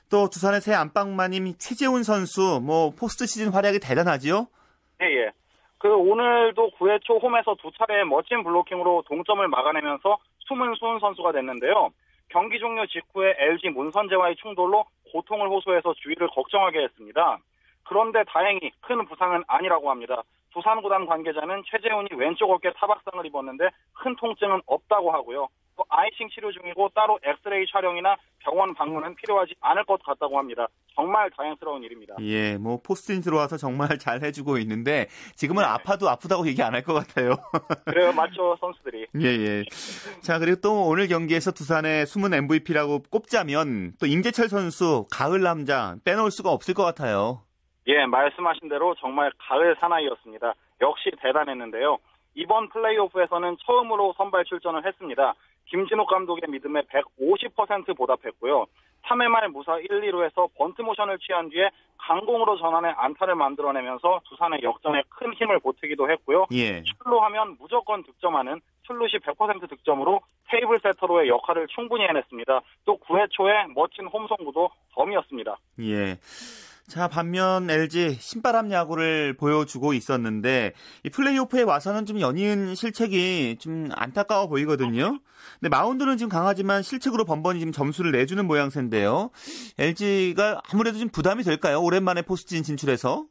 또 0.10 0.29
두산의 0.29 0.62
새 0.62 0.74
안방마님 0.74 1.53
최재훈 1.57 2.03
선수 2.03 2.60
뭐 2.62 2.91
포스트 2.91 3.25
시즌 3.25 3.53
활약이 3.53 3.79
대단하지요? 3.79 4.48
예, 5.01 5.05
예. 5.05 5.31
그 5.77 5.89
오늘도 5.89 6.71
9회 6.77 7.01
초 7.03 7.17
홈에서 7.17 7.55
두 7.55 7.71
차례의 7.77 8.05
멋진 8.05 8.43
블로킹으로 8.43 9.03
동점을 9.07 9.48
막아내면서 9.48 10.17
숨은 10.39 10.75
수훈 10.75 11.00
선수가 11.00 11.31
됐는데요. 11.31 11.89
경기 12.32 12.60
종료 12.60 12.86
직후에 12.86 13.36
LG 13.38 13.70
문선재와의 13.70 14.38
충돌로 14.38 14.86
고통을 15.12 15.50
호소해서 15.50 15.94
주위를 15.94 16.30
걱정하게 16.30 16.84
했습니다. 16.84 17.38
그런데 17.84 18.24
다행히 18.24 18.72
큰 18.82 19.06
부상은 19.06 19.44
아니라고 19.48 19.90
합니다. 19.90 20.24
두산 20.54 20.82
구단 20.82 21.06
관계자는 21.06 21.64
최재훈이 21.66 22.10
왼쪽 22.16 22.52
어깨 22.52 22.72
타박상을 22.74 23.26
입었는데 23.26 23.70
큰 23.94 24.16
통증은 24.16 24.62
없다고 24.66 25.12
하고요. 25.12 25.48
또 25.82 25.86
아이싱 25.90 26.30
치료 26.30 26.52
중이고 26.52 26.90
따로 26.94 27.18
엑스레이 27.24 27.66
촬영이나 27.72 28.16
병원 28.40 28.74
방문은 28.76 29.16
필요하지 29.16 29.56
않을 29.62 29.84
것 29.86 30.02
같다고 30.04 30.38
합니다. 30.38 30.68
정말 30.94 31.30
다행스러운 31.32 31.82
일입니다. 31.84 32.16
예, 32.22 32.56
뭐 32.58 32.80
포스트인 32.86 33.22
들어와서 33.22 33.58
정말 33.58 33.88
잘 33.98 34.22
해주고 34.22 34.58
있는데 34.60 35.08
지금은 35.36 35.64
네. 35.64 35.68
아파도 35.70 36.08
아프다고 36.10 36.46
얘기 36.48 36.62
안 36.62 36.76
할 36.76 36.84
것 36.84 36.94
같아요. 36.94 37.36
그래요, 37.86 38.12
맞죠, 38.14 38.56
선수들이. 38.60 39.08
예, 39.22 39.28
예. 39.28 39.64
자, 40.22 40.38
그리고 40.40 40.60
또 40.62 40.86
오늘 40.88 41.08
경기에서 41.08 41.52
두산의 41.52 42.06
숨은 42.06 42.34
MVP라고 42.34 43.04
꼽자면 43.12 43.94
또 44.00 44.06
임재철 44.06 44.50
선수 44.50 45.06
가을 45.12 45.42
남자 45.42 45.96
빼놓을 46.06 46.30
수가 46.32 46.50
없을 46.52 46.74
것 46.76 46.84
같아요. 46.84 47.42
예, 47.88 48.06
말씀하신 48.06 48.70
대로 48.70 48.94
정말 49.00 49.32
가을 49.40 49.76
사나이였습니다. 49.80 50.54
역시 50.82 51.12
대단했는데요. 51.22 51.98
이번 52.34 52.70
플레이오프에서는 52.70 53.58
처음으로 53.66 54.14
선발 54.18 54.46
출전을 54.46 54.86
했습니다. 54.88 55.34
김진욱 55.72 56.08
감독의 56.08 56.44
믿음에 56.50 56.82
150% 56.82 57.98
보답했고요. 57.98 58.66
3회 59.04 59.28
말 59.30 59.48
무사 59.50 59.78
1, 59.80 59.88
2루에서 59.88 60.50
번트 60.56 60.82
모션을 60.82 61.18
취한 61.20 61.50
뒤에 61.50 61.70
강공으로 61.98 62.58
전환해 62.58 62.94
안타를 62.96 63.36
만들어내면서 63.36 64.22
두산의 64.30 64.60
역전에 64.63 65.01
큰 65.10 65.34
힘을 65.34 65.60
보태기도 65.60 66.10
했고요. 66.12 66.48
예. 66.51 66.84
출루 66.84 67.20
하면 67.24 67.56
무조건 67.60 68.04
득점하는 68.04 68.60
출루시 68.84 69.20
100% 69.20 69.70
득점으로 69.70 70.20
테이블 70.50 70.80
세터로의 70.84 71.30
역할을 71.30 71.68
충분히 71.68 72.06
해냈습니다. 72.06 72.62
또 72.86 72.98
9회 72.98 73.28
초에 73.32 73.66
멋진 73.74 74.08
홈송구도 74.08 74.70
덤이었습니다. 74.94 75.58
예. 75.80 76.18
자, 76.91 77.07
반면 77.07 77.69
LG 77.69 78.15
신바람 78.19 78.69
야구를 78.69 79.38
보여주고 79.38 79.93
있었는데 79.93 80.74
이 81.05 81.10
플레이오프에 81.10 81.62
와서는 81.63 82.05
좀 82.05 82.19
연이은 82.19 82.75
실책이 82.75 83.60
좀 83.62 83.88
안타까워 83.95 84.50
보이거든요. 84.50 85.17
근데 85.62 85.69
마운드는 85.69 86.17
지금 86.17 86.29
강하지만 86.29 86.81
실책으로 86.81 87.24
번번이 87.24 87.60
지금 87.60 87.71
점수를 87.71 88.12
내주는 88.12 88.45
모양새인데요. 88.45 89.29
LG가 89.79 90.60
아무래도 90.74 90.98
좀 90.98 91.07
부담이 91.07 91.43
될까요? 91.43 91.79
오랜만에 91.81 92.24
포스트 92.24 92.45
시즌 92.45 92.62
진출해서? 92.62 93.24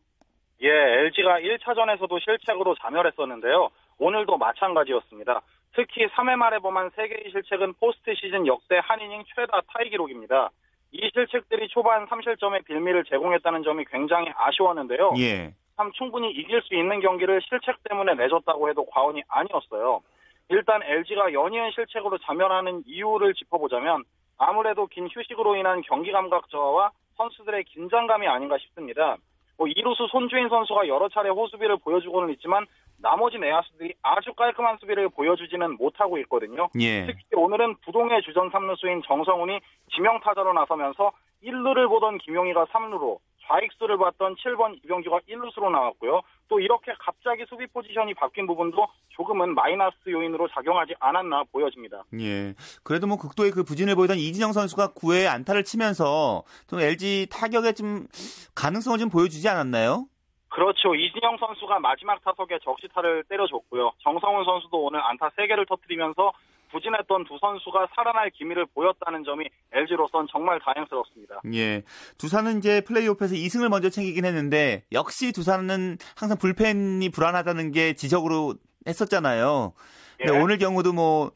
예, 0.63 0.69
LG가 0.69 1.41
1차전에서도 1.41 2.19
실책으로 2.19 2.77
자멸했었는데요. 2.81 3.69
오늘도 3.99 4.39
마찬가지였습니다. 4.39 5.43
특히 5.75 6.07
3회 6.07 6.35
말에 6.37 6.61
범한 6.61 6.93
3개의 6.93 7.31
실책은 7.31 7.75
포스트 7.75 8.15
시즌 8.15 8.47
역대 8.47 8.81
한 8.83 9.03
이닝 9.03 9.23
최다 9.37 9.61
타이 9.69 9.91
기록입니다. 9.91 10.51
이 10.93 11.11
실책들이 11.15 11.69
초반 11.69 12.07
3실점의 12.07 12.65
빌미를 12.65 13.05
제공했다는 13.05 13.63
점이 13.63 13.85
굉장히 13.85 14.31
아쉬웠는데요. 14.37 15.15
예. 15.19 15.55
참 15.77 15.91
충분히 15.93 16.31
이길 16.31 16.61
수 16.63 16.75
있는 16.75 17.01
경기를 17.01 17.41
실책 17.43 17.77
때문에 17.89 18.15
내줬다고 18.15 18.69
해도 18.69 18.85
과언이 18.87 19.23
아니었어요. 19.29 20.01
일단 20.49 20.83
LG가 20.83 21.33
연이은 21.33 21.71
실책으로 21.71 22.19
자멸하는 22.19 22.83
이유를 22.87 23.35
짚어보자면 23.35 24.03
아무래도 24.37 24.87
긴 24.87 25.09
휴식으로 25.11 25.57
인한 25.57 25.81
경기 25.83 26.11
감각 26.11 26.49
저하와 26.49 26.91
선수들의 27.17 27.65
긴장감이 27.65 28.27
아닌가 28.27 28.59
싶습니다. 28.59 29.17
뭐 29.57 29.69
이루수 29.69 30.09
손주인 30.11 30.49
선수가 30.49 30.89
여러 30.89 31.09
차례 31.09 31.29
호수비를 31.29 31.77
보여주고는 31.85 32.33
있지만 32.35 32.67
나머지 33.03 33.39
내야수들이 33.39 33.95
아주 34.03 34.35
깔끔한 34.35 34.79
수비를 34.81 35.09
보여주지는 35.09 35.77
못하고 35.77 36.19
있거든요. 36.19 36.69
예. 36.81 37.07
특히 37.07 37.23
오늘은 37.35 37.77
부동의 37.85 38.23
주전 38.23 38.51
3루수인 38.51 39.03
정성훈이 39.07 39.61
지명타자로 39.95 40.53
나서면서 40.53 41.13
1루를 41.43 41.89
보던 41.89 42.19
김용희가 42.19 42.67
3루로 42.67 43.19
좌익수를 43.47 43.99
봤던 43.99 44.37
7번 44.37 44.77
이병규가 44.85 45.21
1루수로 45.29 45.71
나왔고요. 45.71 46.21
또 46.49 46.61
이렇게 46.61 46.93
갑자기 47.01 47.45
수비 47.49 47.67
포지션이 47.67 48.15
바뀐 48.15 48.47
부분도 48.47 48.87
조금은 49.09 49.55
마이너스 49.55 49.97
요인으로 50.07 50.49
작용하지 50.49 50.95
않았나 51.01 51.45
보여집니다. 51.51 52.05
예. 52.21 52.55
그래도 52.85 53.07
뭐 53.09 53.17
극도의 53.17 53.51
그 53.51 53.65
부진을 53.65 53.97
보이던 53.97 54.19
이진영 54.19 54.53
선수가 54.53 54.89
9회에 54.95 55.27
안타를 55.29 55.65
치면서 55.65 56.45
또 56.69 56.81
LG 56.81 57.29
타격에 57.31 57.73
좀 57.73 58.07
가능성을 58.55 58.99
좀 58.99 59.09
보여주지 59.09 59.49
않았나요? 59.49 60.07
그렇죠. 60.51 60.95
이진영 60.95 61.39
선수가 61.39 61.81
마지막 61.81 62.23
타석에 62.25 62.59
적시타를 62.63 63.25
때려줬고요. 63.29 63.93
정성훈 64.03 64.45
선수도 64.45 64.85
오늘 64.85 65.01
안타 65.03 65.31
3개를 65.31 65.69
터뜨리면서 65.69 66.33
부진했던 66.73 67.25
두 67.25 67.37
선수가 67.41 67.89
살아날 67.97 68.31
기미를 68.31 68.67
보였다는 68.67 69.25
점이 69.25 69.47
LG로선 69.73 70.29
정말 70.31 70.61
다행스럽습니다. 70.61 71.41
예. 71.55 71.83
두산은 72.19 72.59
이제 72.59 72.81
플레이오프에서 72.83 73.35
2승을 73.35 73.69
먼저 73.69 73.91
챙기긴 73.91 74.25
했는데 74.25 74.85
역시 74.93 75.33
두산은 75.33 75.99
항상 76.15 76.39
불펜이 76.39 77.09
불안하다는 77.09 77.73
게 77.73 77.95
지적으로 77.95 78.55
했었잖아요. 78.87 79.73
근데 80.19 80.35
예. 80.35 80.39
오늘 80.39 80.59
경우도 80.59 80.93
뭐 80.93 81.31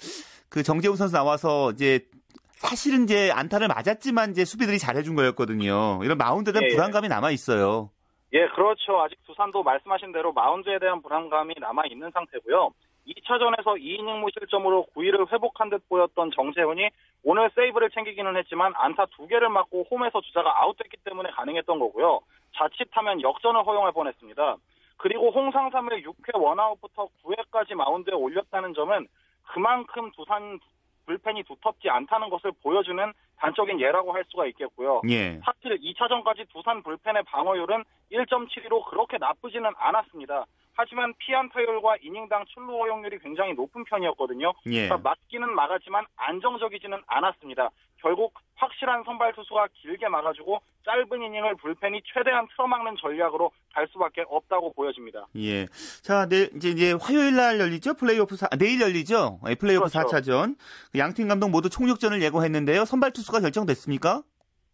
그 0.55 0.63
정재훈 0.63 0.97
선수 0.97 1.13
나와서 1.15 1.73
이제 1.73 2.07
사실은 2.53 3.03
이제 3.03 3.33
안타를 3.33 3.67
맞았지만 3.67 4.31
이제 4.31 4.45
수비들이 4.45 4.79
잘해준 4.79 5.17
거였거든요. 5.17 5.99
이런 6.05 6.17
마운드에 6.17 6.53
대한 6.53 6.63
예. 6.63 6.69
예. 6.71 6.77
불안감이 6.77 7.09
남아 7.09 7.33
있어요. 7.33 7.91
예, 8.35 8.49
그렇죠. 8.49 9.01
아직 9.01 9.17
두산도 9.27 9.63
말씀하신 9.63 10.11
대로 10.11 10.33
마운드에 10.33 10.81
대한 10.81 11.01
불안감이 11.01 11.55
남아 11.61 11.85
있는 11.89 12.11
상태고요. 12.11 12.71
2차전에서 13.07 13.79
2이닝 13.81 14.19
무실점으로 14.19 14.87
9위를 14.95 15.31
회복한 15.31 15.71
듯 15.71 15.89
보였던 15.89 16.33
정재훈이 16.35 16.89
오늘 17.23 17.49
세이브를 17.55 17.91
챙기기는 17.91 18.37
했지만 18.39 18.73
안타 18.77 19.05
2개를 19.07 19.49
맞고 19.49 19.87
홈에서 19.89 20.21
주자가 20.21 20.63
아웃됐기 20.63 20.97
때문에 21.05 21.31
가능했던 21.31 21.79
거고요. 21.79 22.21
자칫하면 22.57 23.23
역전을 23.23 23.65
허용할 23.65 23.93
뻔했습니다. 23.93 24.57
그리고 24.97 25.31
홍상삼을 25.31 26.03
6회 26.03 26.37
원아웃부터 26.37 27.09
9회까지 27.23 27.75
마운드에 27.75 28.15
올렸다는 28.15 28.75
점은 28.75 29.07
그만큼 29.53 30.11
두산 30.13 30.59
불펜이 31.07 31.43
두텁지 31.45 31.89
않다는 31.89 32.31
것을 32.31 32.53
보여주는 32.63 33.13
단적인 33.39 33.81
예라고 33.81 34.13
할 34.13 34.25
수가 34.29 34.47
있겠고요. 34.47 35.03
예. 35.09 35.41
사실 35.45 35.79
2차전까지 35.79 36.49
두산 36.51 36.83
불펜의 36.83 37.25
방어율은 37.25 37.85
1.72로 38.13 38.85
그렇게 38.89 39.19
나쁘지는 39.19 39.71
않았습니다. 39.77 40.47
하지만 40.77 41.15
피안타율과 41.19 41.99
이닝당 42.03 42.45
출루 42.47 42.83
허용률이 42.83 43.19
굉장히 43.21 43.55
높은 43.55 43.85
편이었거든요. 43.85 44.53
예. 44.67 44.89
그러니까 44.89 45.09
맞기는 45.09 45.55
막았지만 45.55 46.05
안정적이지는 46.17 47.03
않았습니다. 47.07 47.71
결국 48.05 48.35
확실한 48.57 49.03
선발 49.05 49.33
투수가 49.33 49.69
길게 49.73 50.09
막아주고 50.09 50.61
짧은 50.85 51.23
이닝을 51.23 51.57
불펜이 51.57 52.03
최대한 52.05 52.47
틀어막는 52.49 52.97
전략으로 53.01 53.51
갈 53.73 53.89
수밖에 53.89 54.25
없다고 54.29 54.75
보여집니다. 54.75 55.27
예. 55.37 55.65
자, 56.03 56.29
내 56.29 56.51
이제 56.55 56.69
이제 56.69 56.93
화요일 57.01 57.35
날 57.35 57.59
열리죠? 57.59 57.95
플레이오프 57.95 58.37
사, 58.37 58.47
내일 58.59 58.83
열리죠? 58.83 59.41
예, 59.49 59.55
플레이오프 59.55 59.89
그렇죠. 59.89 60.17
4차전. 60.19 60.57
그 60.93 60.99
양팀 60.99 61.29
감독 61.29 61.49
모두 61.49 61.71
총력전을 61.71 62.21
예고했는데요. 62.21 62.85
선발 62.85 63.13
투수가 63.13 63.41
결정됐습니까? 63.41 64.23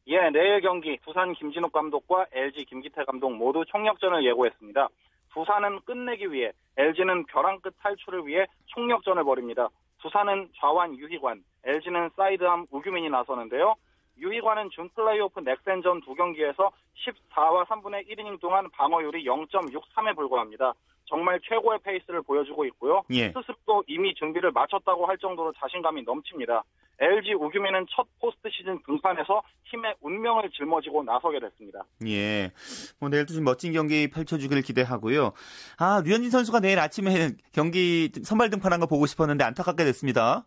예, 0.08 0.30
내일 0.30 0.60
경기 0.60 0.98
두산 1.04 1.32
김진욱 1.34 1.70
감독과 1.70 2.26
LG 2.32 2.64
김기태 2.64 3.04
감독 3.04 3.30
모두 3.30 3.64
총력전을 3.64 4.24
예고했습니다. 4.24 4.88
두산은 5.32 5.82
끝내기 5.84 6.32
위해 6.32 6.50
LG는 6.76 7.26
벼랑 7.26 7.60
끝 7.60 7.76
탈출을 7.80 8.26
위해 8.26 8.46
총력전을 8.74 9.22
벌입니다. 9.22 9.68
두산은 10.02 10.48
좌완 10.58 10.96
유희관, 10.98 11.44
LG는 11.64 12.10
사이드암 12.16 12.66
우규민이 12.70 13.08
나서는데요. 13.10 13.74
유희관은 14.18 14.70
준 14.70 14.88
플레이오프 14.90 15.40
넥센전 15.40 16.02
두 16.02 16.14
경기에서 16.14 16.70
14와 17.06 17.66
3분의 17.66 18.06
1이닝 18.08 18.40
동안 18.40 18.68
방어율이 18.70 19.24
0.63에 19.24 20.14
불과합니다. 20.14 20.74
정말 21.06 21.40
최고의 21.48 21.80
페이스를 21.82 22.22
보여주고 22.22 22.64
있고요. 22.66 23.02
예. 23.10 23.32
스스로도 23.32 23.82
이미 23.88 24.14
준비를 24.14 24.52
마쳤다고 24.52 25.06
할 25.06 25.18
정도로 25.18 25.52
자신감이 25.58 26.02
넘칩니다. 26.02 26.62
LG 27.00 27.34
우규민은 27.34 27.86
첫 27.90 28.06
포스트 28.20 28.48
시즌 28.50 28.78
등판에서 28.84 29.42
팀의 29.70 29.94
운명을 30.02 30.50
짊어지고 30.50 31.02
나서게 31.02 31.40
됐습니다. 31.40 31.82
예. 32.06 32.52
뭐 33.00 33.08
내일도 33.08 33.32
좀 33.32 33.44
멋진 33.44 33.72
경기 33.72 34.08
펼쳐주기를 34.08 34.62
기대하고요. 34.62 35.32
아, 35.78 36.02
류현진 36.04 36.30
선수가 36.30 36.60
내일 36.60 36.78
아침에 36.78 37.30
경기 37.52 38.12
선발 38.22 38.50
등판한 38.50 38.80
거 38.80 38.86
보고 38.86 39.06
싶었는데 39.06 39.42
안타깝게 39.44 39.82
됐습니다. 39.84 40.44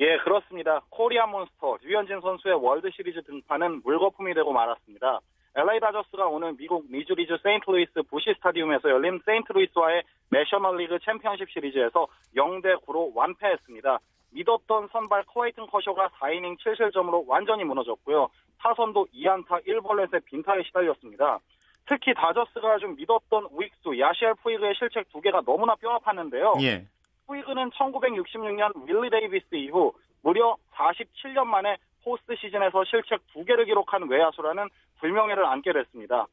예, 0.00 0.16
그렇습니다. 0.18 0.80
코리아 0.90 1.26
몬스터 1.26 1.78
류현진 1.82 2.20
선수의 2.20 2.54
월드 2.54 2.88
시리즈 2.90 3.20
등판은 3.22 3.82
물거품이 3.82 4.32
되고 4.32 4.52
말았습니다. 4.52 5.20
LA 5.56 5.80
다저스가 5.80 6.26
오늘 6.26 6.54
미국 6.56 6.84
미주리주 6.88 7.36
세인트루이스 7.42 8.02
부시 8.08 8.32
스타디움에서 8.36 8.90
열린 8.90 9.20
세인트루이스와의 9.24 10.04
내셔널리그 10.30 10.98
챔피언십 11.04 11.50
시리즈에서 11.50 12.06
0대 12.36 12.80
9로 12.84 13.10
완패했습니다. 13.12 13.98
믿었던 14.30 14.88
선발 14.92 15.24
클레이튼 15.24 15.66
커쇼가 15.66 16.10
4이닝 16.20 16.58
7실점으로 16.58 17.24
완전히 17.26 17.64
무너졌고요. 17.64 18.28
타선도 18.58 19.06
2안타 19.12 19.66
1볼넷의 19.66 20.24
빈타에 20.26 20.62
시달렸습니다. 20.64 21.40
특히 21.86 22.14
다저스가 22.14 22.78
좀 22.78 22.94
믿었던 22.94 23.48
우익수 23.50 23.98
야시엘 23.98 24.34
푸이그의 24.42 24.74
실책 24.76 25.10
두 25.10 25.20
개가 25.20 25.40
너무나 25.44 25.74
뼈아팠는데요. 25.74 26.62
예. 26.62 26.84
푸이그는 27.28 27.70
1966년 27.70 28.88
윌리 28.88 29.10
데이비스 29.10 29.54
이후 29.54 29.92
무려 30.22 30.56
47년 30.74 31.44
만에 31.44 31.76
포스트 32.02 32.34
시즌에서 32.36 32.84
실책 32.84 33.20
두 33.32 33.44
개를 33.44 33.66
기록한 33.66 34.08
외야수라는 34.08 34.68
불명예를 35.00 35.44
안게 35.44 35.72
됐습니다. 35.72 36.26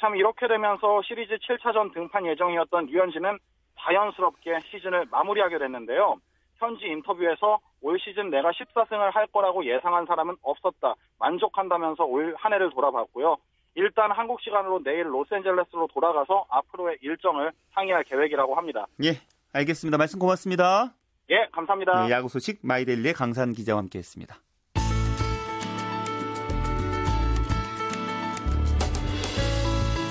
참 0.00 0.16
이렇게 0.16 0.48
되면서 0.48 1.02
시리즈 1.02 1.36
7차전 1.36 1.92
등판 1.92 2.26
예정이었던 2.26 2.86
류현진은 2.86 3.38
자연스럽게 3.78 4.58
시즌을 4.70 5.06
마무리하게 5.10 5.58
됐는데요. 5.58 6.16
현지 6.56 6.86
인터뷰에서 6.86 7.60
올 7.82 7.98
시즌 8.00 8.30
내가 8.30 8.50
14승을 8.50 9.12
할 9.12 9.26
거라고 9.28 9.64
예상한 9.64 10.06
사람은 10.06 10.36
없었다. 10.42 10.94
만족한다면서 11.20 12.04
올 12.04 12.34
한 12.36 12.52
해를 12.52 12.70
돌아봤고요. 12.70 13.36
일단 13.74 14.10
한국 14.10 14.40
시간으로 14.40 14.82
내일 14.82 15.06
로스앤젤레스로 15.06 15.88
돌아가서 15.92 16.46
앞으로의 16.48 16.98
일정을 17.00 17.52
상의할 17.74 18.02
계획이라고 18.04 18.56
합니다. 18.56 18.86
예, 19.04 19.10
알겠습니다. 19.52 19.96
말씀 19.98 20.18
고맙습니다. 20.18 20.94
예, 21.30 21.48
감사합니다. 21.52 22.06
네, 22.06 22.10
야구 22.10 22.28
소식 22.28 22.58
마이데일리의 22.62 23.14
강산 23.14 23.52
기자와 23.52 23.80
함께했습니다. 23.80 24.36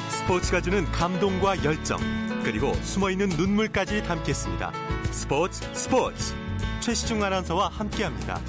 스포츠가 0.10 0.62
주는 0.62 0.84
감동과 0.86 1.63
열정 1.63 2.00
그리고 2.44 2.74
숨어있는 2.74 3.29
눈물까지 3.29 4.03
담겠습니다. 4.03 4.72
스포츠 5.12 5.62
스포츠 5.74 6.36
최시중 6.82 7.24
아나운서와 7.24 7.70
함께합니다. 7.70 8.39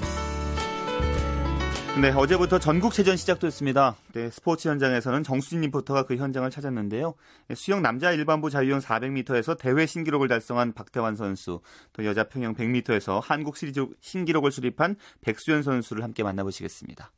네, 2.01 2.11
어제부터 2.11 2.59
전국체전 2.59 3.17
시작됐습니다. 3.17 3.97
네, 4.13 4.29
스포츠 4.29 4.69
현장에서는 4.69 5.21
정수진 5.21 5.59
리포터가 5.61 6.03
그 6.03 6.15
현장을 6.15 6.49
찾았는데요. 6.49 7.13
네, 7.49 7.55
수영 7.55 7.81
남자 7.81 8.13
일반부 8.13 8.49
자유형 8.49 8.79
400m에서 8.79 9.57
대회 9.57 9.85
신기록을 9.85 10.29
달성한 10.29 10.71
박태환 10.71 11.17
선수, 11.17 11.59
또 11.91 12.05
여자 12.05 12.23
평영 12.23 12.55
100m에서 12.55 13.19
한국 13.21 13.57
시리즈 13.57 13.85
신기록을 13.99 14.53
수립한 14.53 14.95
백수연 15.19 15.61
선수를 15.61 16.01
함께 16.01 16.23
만나보시겠습니다. 16.23 17.11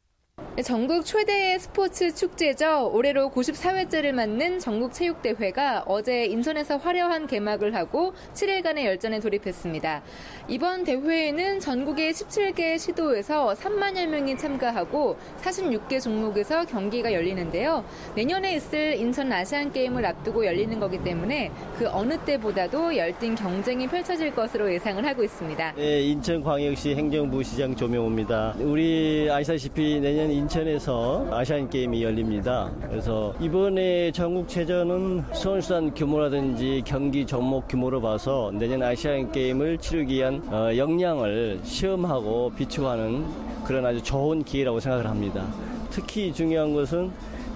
전국 0.61 1.05
최대의 1.05 1.59
스포츠 1.59 2.13
축제죠. 2.13 2.91
올해로 2.93 3.29
94회째를 3.29 4.11
맞는 4.11 4.59
전국체육대회가 4.59 5.85
어제 5.87 6.25
인천에서 6.25 6.75
화려한 6.75 7.25
개막을 7.25 7.73
하고 7.73 8.13
7일간의 8.33 8.83
열전에 8.83 9.21
돌입했습니다. 9.21 10.03
이번 10.49 10.83
대회에는 10.83 11.61
전국의 11.61 12.11
17개 12.11 12.77
시도에서 12.77 13.53
3만여 13.53 14.07
명이 14.07 14.37
참가하고 14.37 15.15
46개 15.41 16.01
종목에서 16.01 16.65
경기가 16.65 17.13
열리는데요. 17.13 17.85
내년에 18.15 18.55
있을 18.55 18.97
인천 18.97 19.31
아시안게임을 19.31 20.05
앞두고 20.05 20.45
열리는 20.45 20.77
거기 20.81 21.01
때문에 21.01 21.49
그 21.79 21.87
어느 21.89 22.17
때보다도 22.17 22.97
열띤 22.97 23.35
경쟁이 23.35 23.87
펼쳐질 23.87 24.35
것으로 24.35 24.71
예상을 24.71 25.03
하고 25.05 25.23
있습니다. 25.23 25.75
네, 25.77 26.01
인천광역시 26.01 26.93
행정부 26.93 27.41
시장 27.41 27.73
조명호입니다. 27.73 28.55
우리 28.59 29.29
아시다시피 29.31 30.01
내년 30.01 30.40
인천에서 30.41 31.27
아시안 31.31 31.69
게임이 31.69 32.01
열립니다. 32.03 32.71
그래서 32.89 33.33
이번에 33.39 34.11
전국체전은 34.11 35.23
선수단 35.33 35.93
규모라든지 35.93 36.81
경기 36.83 37.25
종목 37.25 37.67
규모로 37.67 38.01
봐서 38.01 38.51
내년 38.53 38.81
아시안 38.81 39.31
게임을 39.31 39.77
치르기 39.77 40.15
위한 40.15 40.41
어, 40.51 40.75
역량을 40.75 41.59
시험하고 41.63 42.51
비추하는 42.57 43.25
그런 43.63 43.85
아주 43.85 44.01
좋은 44.01 44.43
기회라고 44.43 44.79
생각을 44.79 45.07
합니다. 45.07 45.45
특히 45.91 46.33
중요한 46.33 46.73
것은 46.73 47.11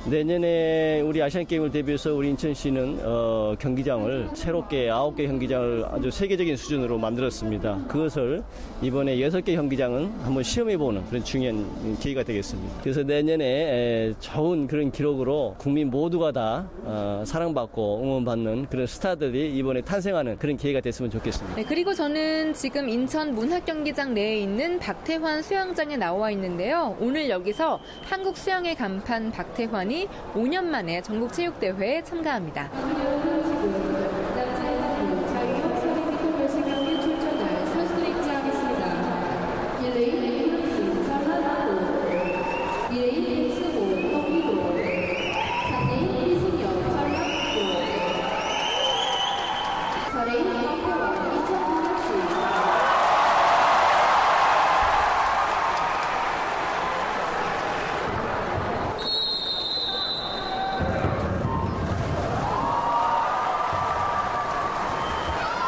내년에 0.07 1.01
우리 1.01 1.21
아시안 1.24 1.47
게임을 1.47 1.71
대비해서 1.71 2.13
우리 2.13 2.29
인천시는 2.29 3.00
어, 3.03 3.55
경기장을 3.57 4.29
새롭게 4.35 4.88
아홉 4.91 5.15
개 5.15 5.25
경기장을 5.25 5.83
아주 5.89 6.12
세계적인 6.12 6.55
수준으로 6.57 7.00
만들었습니다. 7.00 7.85
그것을 7.88 8.43
이번에 8.83 9.19
여섯 9.21 9.41
개 9.41 9.55
경기장은 9.55 10.12
한번 10.21 10.43
시험해보는 10.43 11.05
그런 11.05 11.24
중요한 11.24 11.97
기회가 12.00 12.21
되겠습니다. 12.21 12.81
그래서 12.83 13.01
내년에 13.01 13.45
에, 13.45 14.13
좋은 14.19 14.67
그런 14.67 14.91
기록으로 14.91 15.55
국민 15.57 15.89
모두가 15.89 16.31
다 16.31 16.69
어, 16.83 17.24
사랑받고 17.25 18.01
응원받는 18.03 18.67
그런 18.69 18.85
스타들이 18.85 19.57
이번에 19.57 19.81
탄생하는 19.81 20.38
그런 20.38 20.55
기회가 20.55 20.81
됐으면 20.81 21.09
좋겠습니다. 21.09 21.55
네, 21.55 21.63
그리고 21.63 21.95
저는 21.95 22.53
지금 22.53 22.89
인천 22.89 23.33
문학경기장 23.33 24.13
내에 24.13 24.38
있는 24.38 24.77
박태환 24.77 25.41
수영장에 25.41 25.97
나와 25.97 26.29
있는데요. 26.29 26.95
오늘 27.00 27.27
여기서 27.27 27.79
한국 28.03 28.38
수영의 28.38 28.75
간판 28.75 29.31
박태환이 29.31 29.94
5년 30.33 30.65
만에 30.65 31.01
전국체육대회에 31.01 32.03
참가합니다. 32.03 32.69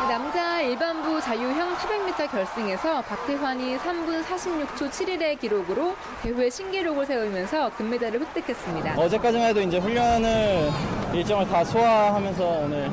남자 0.07 0.61
일반부 0.61 1.21
자유형 1.21 1.75
400m 1.75 2.31
결승에서 2.31 3.01
박태환이 3.03 3.77
3분 4.57 4.67
46초 4.67 4.89
7일의 4.89 5.39
기록으로 5.39 5.95
대회 6.23 6.49
신기록을 6.49 7.05
세우면서 7.05 7.69
금메달을 7.75 8.21
획득했습니다. 8.21 8.99
어제까지만 8.99 9.49
해도 9.49 9.61
이제 9.61 9.77
훈련을 9.77 10.69
일정을 11.13 11.47
다 11.47 11.63
소화하면서 11.63 12.43
오늘 12.43 12.89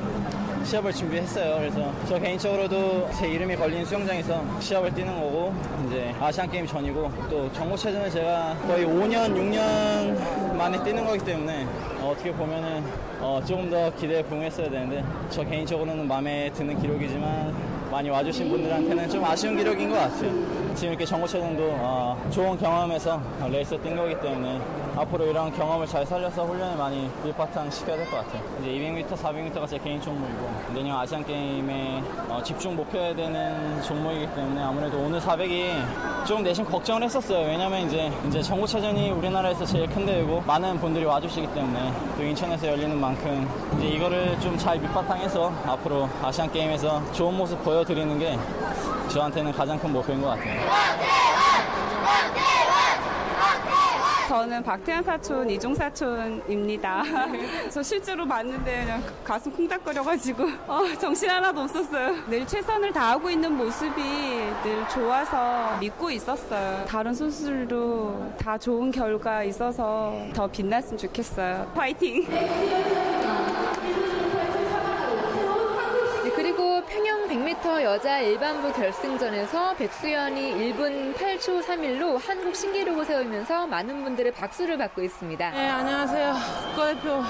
시합을 0.64 0.92
준비했어요. 0.92 1.56
그래서 1.58 1.92
저 2.08 2.18
개인적으로도 2.18 3.10
제 3.18 3.28
이름이 3.28 3.56
걸린 3.56 3.84
수영장에서 3.84 4.42
시합을 4.60 4.94
뛰는 4.94 5.14
거고 5.14 5.54
이제 5.86 6.14
아시안 6.20 6.50
게임 6.50 6.66
전이고 6.66 7.10
또 7.28 7.52
전국체전은 7.52 8.10
제가 8.10 8.56
거의 8.66 8.86
5년, 8.86 9.34
6년 9.34 10.56
만에 10.56 10.82
뛰는 10.82 11.04
거기 11.04 11.18
때문에 11.18 11.66
어떻게 12.02 12.32
보면은 12.32 12.82
어 13.20 13.42
조금 13.46 13.70
더 13.70 13.94
기대에 13.94 14.22
부응했어야 14.22 14.70
되는데 14.70 15.04
저 15.28 15.44
개인적으로는 15.44 16.08
마음에 16.08 16.50
드는 16.54 16.80
기록이지만 16.80 17.54
많이 17.90 18.08
와주신 18.08 18.48
분들한테는 18.50 19.08
좀 19.10 19.24
아쉬운 19.24 19.56
기록인 19.56 19.90
것 19.90 19.96
같아요. 19.96 20.63
지금 20.74 20.88
이렇게 20.90 21.04
전국체전도 21.04 21.62
어 21.78 22.28
좋은 22.30 22.58
경험에서 22.58 23.20
레이스 23.48 23.78
뛴 23.80 23.96
거기 23.96 24.18
때문에 24.20 24.60
앞으로 24.96 25.26
이런 25.26 25.52
경험을 25.52 25.86
잘 25.86 26.06
살려서 26.06 26.44
훈련에 26.44 26.76
많이 26.76 27.10
밑바탕 27.24 27.68
시켜야 27.70 27.96
될 27.96 28.08
것 28.10 28.18
같아요. 28.18 28.42
이제 28.60 28.70
200m, 28.70 29.16
400m가 29.16 29.68
제 29.68 29.78
개인 29.78 30.00
종목이고 30.00 30.50
내년 30.72 30.96
아시안 30.98 31.24
게임에 31.24 32.02
어 32.28 32.40
집중 32.42 32.76
목표해야 32.76 33.14
되는 33.14 33.82
종목이기 33.82 34.32
때문에 34.34 34.62
아무래도 34.62 34.98
오늘 34.98 35.20
400이 35.20 36.24
좀 36.26 36.42
내심 36.44 36.64
걱정을 36.64 37.02
했었어요. 37.02 37.46
왜냐면 37.46 37.86
이제 37.86 38.12
이제 38.28 38.40
전국체전이 38.40 39.10
우리나라에서 39.10 39.64
제일 39.64 39.88
큰 39.88 40.06
대회고 40.06 40.42
많은 40.46 40.78
분들이 40.78 41.04
와주시기 41.04 41.52
때문에 41.54 41.92
또 42.16 42.22
인천에서 42.22 42.66
열리는 42.68 42.96
만큼 43.00 43.48
이제 43.78 43.88
이거를 43.88 44.38
좀 44.40 44.54
잘 44.56 44.78
밑바탕해서 44.78 45.52
앞으로 45.66 46.08
아시안 46.22 46.50
게임에서 46.50 47.02
좋은 47.12 47.36
모습 47.36 47.62
보여드리는 47.64 48.18
게 48.18 48.38
저한테는 49.08 49.52
가장 49.52 49.76
큰 49.78 49.92
목표인 49.92 50.22
것 50.22 50.28
같아요. 50.28 50.60
저는 54.28 54.62
박태환 54.62 55.02
사촌, 55.04 55.50
이종 55.50 55.74
사촌입니다. 55.74 57.02
저 57.70 57.82
실제로 57.82 58.26
봤는데 58.26 58.80
그냥 58.80 59.02
가슴 59.22 59.52
콩닥거려가지고 59.52 60.44
어, 60.66 60.82
정신 60.98 61.28
하나도 61.28 61.60
없었어요. 61.62 62.24
늘 62.28 62.46
최선을 62.46 62.92
다하고 62.92 63.28
있는 63.30 63.54
모습이 63.56 64.02
늘 64.02 64.88
좋아서 64.88 65.76
믿고 65.78 66.10
있었어요. 66.10 66.84
다른 66.86 67.12
선수들도 67.12 68.34
다 68.38 68.56
좋은 68.56 68.90
결과 68.90 69.44
있어서 69.44 70.14
더 70.34 70.46
빛났으면 70.46 70.96
좋겠어요. 70.98 71.70
파이팅! 71.74 72.26
네, 76.54 76.56
그리고 76.56 76.80
평영 76.86 77.26
100m 77.28 77.82
여자 77.82 78.20
일반부 78.20 78.72
결승전에서 78.74 79.74
백수연이 79.74 80.72
1분 80.72 81.12
8초 81.16 81.60
3일로 81.64 82.16
한국 82.24 82.54
신기록을 82.54 83.04
세우면서 83.04 83.66
많은 83.66 84.04
분들의 84.04 84.30
박수를 84.32 84.78
받고 84.78 85.02
있습니다. 85.02 85.50
네, 85.50 85.68
안녕하세요. 85.68 86.34
국가대표 86.70 87.22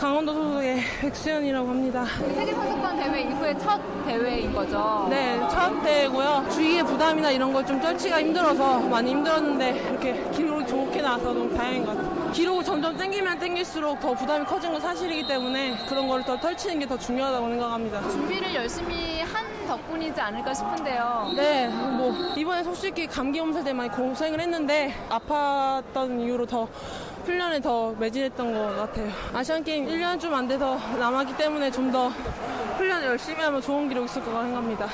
강원도 0.00 0.34
소속의 0.34 0.80
백수연이라고 1.02 1.68
합니다. 1.68 2.04
세계 2.34 2.52
선수권 2.52 2.96
대회 2.96 3.20
이후에 3.22 3.56
첫 3.58 3.80
대회인 4.06 4.52
거죠? 4.52 5.06
네, 5.08 5.38
첫 5.48 5.80
대회고요. 5.82 6.44
주위의 6.50 6.82
부담이나 6.82 7.30
이런 7.30 7.52
걸 7.52 7.62
좀 7.64 7.80
떨치기가 7.80 8.18
힘들어서 8.20 8.80
많이 8.80 9.10
힘들었는데 9.12 9.70
이렇게 9.88 10.30
기록이 10.32 10.66
좋게 10.66 11.00
나와서 11.00 11.26
너무 11.32 11.54
다행인 11.54 11.86
것 11.86 11.96
같아요. 11.96 12.11
기록을 12.32 12.64
점점 12.64 12.96
땡기면 12.96 13.38
땡길수록 13.38 14.00
더 14.00 14.14
부담이 14.14 14.44
커진 14.46 14.72
건 14.72 14.80
사실이기 14.80 15.26
때문에 15.26 15.76
그런 15.88 16.08
걸더 16.08 16.38
떨치는 16.40 16.78
게 16.78 16.86
더 16.86 16.98
중요하다고 16.98 17.48
생각합니다. 17.48 18.02
준비를 18.10 18.54
열심히 18.54 19.22
한 19.22 19.44
덕분이지 19.66 20.20
않을까 20.20 20.52
싶은데요. 20.52 21.32
네, 21.36 21.68
뭐 21.68 22.12
이번에 22.36 22.62
솔직히 22.64 23.06
감기 23.06 23.40
몸살 23.40 23.64
때 23.64 23.72
많이 23.72 23.88
고생을 23.90 24.40
했는데 24.40 24.92
아팠던 25.08 26.20
이유로 26.20 26.44
더 26.46 26.68
훈련에 27.24 27.60
더 27.60 27.92
매진했던 27.98 28.52
것 28.52 28.76
같아요. 28.76 29.10
아시안 29.32 29.62
게임 29.62 29.86
1년 29.86 30.18
좀 30.20 30.34
안 30.34 30.48
돼서 30.48 30.76
남았기 30.98 31.36
때문에 31.36 31.70
좀 31.70 31.92
더 31.92 32.08
훈련 32.78 33.04
열심히 33.04 33.40
하면 33.42 33.60
좋은 33.62 33.88
기록 33.88 34.04
있을 34.06 34.22
거라 34.24 34.42
생각합니다. 34.42 34.88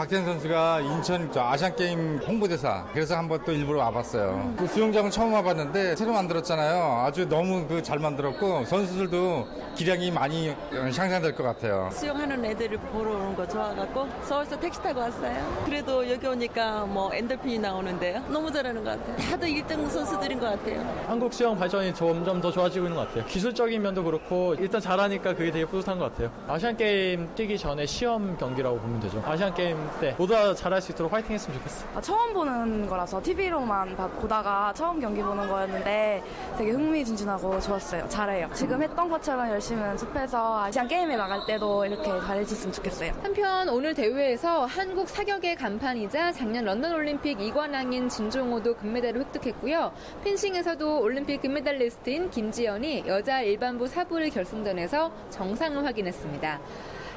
박태현 0.00 0.24
선수가 0.24 0.80
인천 0.80 1.30
아시안 1.36 1.76
게임 1.76 2.16
홍보대사 2.26 2.86
그래서 2.90 3.18
한번 3.18 3.38
또 3.44 3.52
일부러 3.52 3.80
와봤어요. 3.80 4.54
그 4.56 4.66
수영장은 4.66 5.10
처음 5.10 5.34
와봤는데 5.34 5.94
새로 5.94 6.14
만들었잖아요. 6.14 7.04
아주 7.04 7.28
너무 7.28 7.66
그 7.66 7.82
잘 7.82 7.98
만들었고 7.98 8.64
선수들도 8.64 9.46
기량이 9.74 10.10
많이 10.10 10.54
향상될 10.72 11.34
것 11.34 11.42
같아요. 11.42 11.90
수영하는 11.92 12.42
애들을 12.46 12.78
보러 12.78 13.10
오는 13.10 13.36
거 13.36 13.46
좋아갖고 13.46 14.08
서울서 14.22 14.58
택시 14.58 14.80
타고 14.80 15.00
왔어요. 15.00 15.62
그래도 15.66 16.10
여기 16.10 16.26
오니까 16.26 16.86
뭐 16.86 17.12
엔돌핀이 17.12 17.58
나오는데요. 17.58 18.22
너무 18.28 18.50
잘하는 18.50 18.82
것 18.82 18.98
같아요. 18.98 19.16
다들 19.30 19.48
1등 19.48 19.90
선수들인 19.90 20.40
것 20.40 20.46
같아요. 20.46 21.04
한국 21.08 21.34
수영 21.34 21.58
발전이 21.58 21.94
점점 21.94 22.40
더 22.40 22.50
좋아지고 22.50 22.86
있는 22.86 22.96
것 22.96 23.08
같아요. 23.08 23.26
기술적인 23.26 23.82
면도 23.82 24.02
그렇고 24.02 24.54
일단 24.54 24.80
잘하니까 24.80 25.34
그게 25.34 25.50
되게 25.50 25.66
뿌듯한 25.66 25.98
것 25.98 26.10
같아요. 26.10 26.30
아시안 26.48 26.74
게임 26.78 27.28
뛰기 27.34 27.58
전에 27.58 27.84
시험 27.84 28.38
경기라고 28.38 28.78
보면 28.78 29.00
되죠. 29.00 29.22
아시안 29.26 29.52
게임 29.52 29.76
때 29.98 30.14
보다 30.16 30.54
잘할 30.54 30.80
수 30.80 30.92
있도록 30.92 31.12
화이팅 31.12 31.34
했으면 31.34 31.58
좋겠어. 31.58 31.86
아, 31.94 32.00
처음 32.00 32.32
보는 32.32 32.86
거라서 32.86 33.22
TV로만 33.22 33.96
보다가 34.20 34.72
처음 34.74 35.00
경기 35.00 35.22
보는 35.22 35.48
거였는데 35.48 36.22
되게 36.58 36.70
흥미진진하고 36.70 37.60
좋았어요. 37.60 38.08
잘해요. 38.08 38.48
지금 38.54 38.82
했던 38.82 39.08
것처럼 39.08 39.48
열심히 39.50 39.82
연습해서 39.82 40.62
아시안 40.62 40.88
게임에 40.88 41.16
나갈 41.16 41.40
때도 41.46 41.84
이렇게 41.84 42.04
잘해줬으면 42.04 42.72
좋겠어요. 42.72 43.12
한편 43.22 43.68
오늘 43.68 43.94
대회에서 43.94 44.66
한국 44.66 45.08
사격의 45.08 45.56
간판이자 45.56 46.32
작년 46.32 46.64
런던 46.64 46.92
올림픽 46.92 47.40
이관왕인 47.40 48.08
진종오도 48.08 48.76
금메달을 48.76 49.20
획득했고요. 49.20 49.92
펜싱에서도 50.24 51.00
올림픽 51.00 51.40
금메달리스트인 51.42 52.30
김지연이 52.30 53.04
여자 53.06 53.40
일반부 53.40 53.86
사부를 53.88 54.30
결승전에서 54.30 55.10
정상을 55.30 55.84
확인했습니다. 55.84 56.60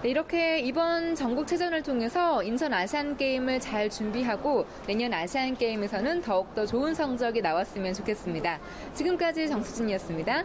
이렇게 0.03 0.59
이번 0.59 1.15
전국체전을 1.15 1.81
통해서 1.81 2.43
인천 2.43 2.73
아시안게임을 2.73 3.61
잘 3.61 3.89
준비하고 3.89 4.65
내년 4.85 5.13
아시안게임에서는 5.13 6.21
더욱더 6.21 6.65
좋은 6.65 6.93
성적이 6.93 7.41
나왔으면 7.41 7.93
좋겠습니다. 7.93 8.59
지금까지 8.93 9.47
정수진이었습니다. 9.47 10.43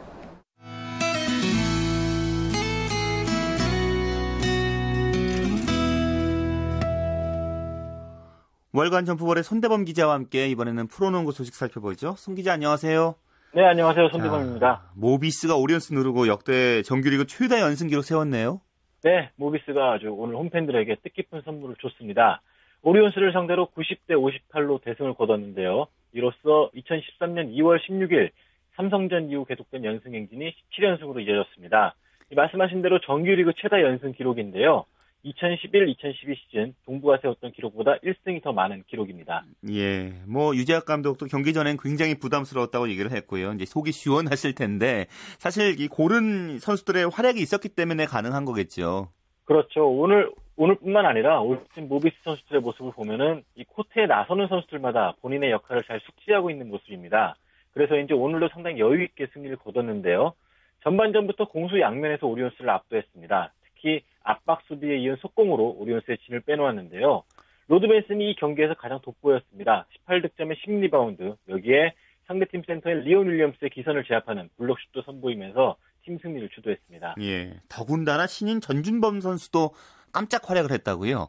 월간 8.72 9.06
점프볼의 9.06 9.42
손대범 9.42 9.86
기자와 9.86 10.14
함께 10.14 10.46
이번에는 10.50 10.86
프로농구 10.86 11.32
소식 11.32 11.56
살펴보죠. 11.56 12.14
손 12.16 12.36
기자 12.36 12.52
안녕하세요. 12.52 13.16
네, 13.56 13.64
안녕하세요. 13.64 14.10
손대범입니다. 14.10 14.92
모비스가 14.94 15.56
오리온스 15.56 15.94
누르고 15.94 16.28
역대 16.28 16.82
정규리그 16.82 17.26
최다 17.26 17.60
연승 17.60 17.88
기록 17.88 18.04
세웠네요. 18.04 18.60
네, 19.04 19.30
모비스가 19.36 19.92
아주 19.92 20.10
오늘 20.10 20.34
홈팬들에게 20.34 20.96
뜻깊은 20.96 21.42
선물을 21.42 21.76
줬습니다. 21.80 22.42
오리온스를 22.82 23.32
상대로 23.32 23.68
90대 23.76 24.10
58로 24.10 24.82
대승을 24.82 25.14
거뒀는데요. 25.14 25.86
이로써 26.12 26.70
2013년 26.74 27.54
2월 27.54 27.78
16일 27.80 28.30
삼성전 28.74 29.30
이후 29.30 29.44
계속된 29.44 29.84
연승 29.84 30.14
행진이 30.14 30.52
17연승으로 30.72 31.24
이어졌습니다. 31.24 31.94
말씀하신 32.34 32.82
대로 32.82 32.98
정규리그 33.00 33.52
최다 33.58 33.82
연승 33.82 34.12
기록인데요. 34.12 34.84
2011-2012 35.24 36.36
시즌 36.36 36.74
동부가 36.84 37.18
세웠던 37.20 37.52
기록보다 37.52 37.98
1승이 37.98 38.42
더 38.42 38.52
많은 38.52 38.84
기록입니다. 38.86 39.44
예, 39.70 40.12
뭐 40.26 40.54
유재학 40.54 40.84
감독도 40.84 41.26
경기 41.26 41.52
전엔 41.52 41.76
굉장히 41.82 42.14
부담스러웠다고 42.14 42.88
얘기를 42.88 43.10
했고요. 43.10 43.52
이제 43.52 43.64
속이 43.64 43.92
시원하실 43.92 44.54
텐데 44.54 45.06
사실 45.38 45.80
이 45.80 45.88
고른 45.88 46.58
선수들의 46.58 47.10
활약이 47.10 47.40
있었기 47.40 47.70
때문에 47.70 48.06
가능한 48.06 48.44
거겠죠. 48.44 49.08
그렇죠. 49.44 49.88
오늘 49.88 50.30
오늘뿐만 50.56 51.06
아니라 51.06 51.40
올 51.40 51.60
시즌 51.68 51.88
모비스 51.88 52.16
선수들의 52.24 52.60
모습을 52.62 52.92
보면은 52.92 53.44
이 53.54 53.64
코트에 53.64 54.06
나서는 54.06 54.48
선수들마다 54.48 55.14
본인의 55.22 55.50
역할을 55.52 55.84
잘 55.84 56.00
숙지하고 56.00 56.50
있는 56.50 56.68
모습입니다. 56.68 57.36
그래서 57.72 57.96
이제 57.96 58.12
오늘도 58.12 58.48
상당히 58.48 58.80
여유 58.80 59.02
있게 59.04 59.28
승리를 59.32 59.56
거뒀는데요. 59.56 60.34
전반전부터 60.82 61.48
공수 61.48 61.80
양면에서 61.80 62.26
오리온스를 62.26 62.68
압도했습니다. 62.70 63.52
특히 63.78 64.02
압박 64.22 64.62
수비에 64.66 64.98
이은 64.98 65.16
속공으로 65.16 65.76
오리온스의 65.78 66.18
진을 66.26 66.40
빼놓았는데요. 66.40 67.22
로드 67.68 67.86
벤슨이 67.86 68.30
이 68.30 68.36
경기에서 68.36 68.74
가장 68.74 69.00
돋보였습니다. 69.00 69.86
18득점에 70.06 70.56
10리바운드, 70.64 71.36
여기에 71.48 71.94
상대팀 72.26 72.62
센터인 72.66 73.00
리온 73.00 73.28
윌리엄스의 73.28 73.70
기선을 73.70 74.04
제압하는 74.04 74.50
블록슛도 74.56 75.02
선보이면서 75.02 75.76
팀 76.04 76.18
승리를 76.18 76.48
주도했습니다. 76.50 77.16
예, 77.20 77.54
더군다나 77.68 78.26
신인 78.26 78.60
전준범 78.60 79.20
선수도 79.20 79.70
깜짝 80.12 80.48
활약을 80.48 80.72
했다고요? 80.72 81.28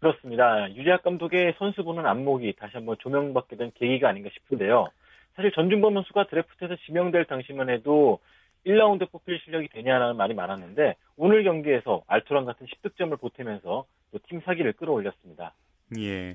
그렇습니다. 0.00 0.72
유재학 0.74 1.02
감독의 1.02 1.54
선수 1.58 1.82
보는 1.82 2.06
안목이 2.06 2.54
다시 2.58 2.72
한번 2.74 2.96
조명받게 3.00 3.56
된 3.56 3.72
계기가 3.74 4.08
아닌가 4.08 4.30
싶은데요. 4.32 4.88
사실 5.34 5.52
전준범 5.52 5.94
선수가 5.94 6.28
드래프트에서 6.28 6.76
지명될 6.86 7.26
당시만 7.26 7.70
해도 7.70 8.20
1라운드 8.66 9.10
뽑힐 9.10 9.38
실력이 9.44 9.68
되냐라는 9.68 10.16
말이 10.16 10.34
많았는데 10.34 10.96
오늘 11.16 11.44
경기에서 11.44 12.02
알토란 12.08 12.44
같은 12.44 12.66
10득점을 12.66 13.18
보태면서 13.20 13.86
또 14.12 14.18
팀 14.28 14.40
사기를 14.40 14.72
끌어올렸습니다. 14.74 15.52
예. 15.98 16.34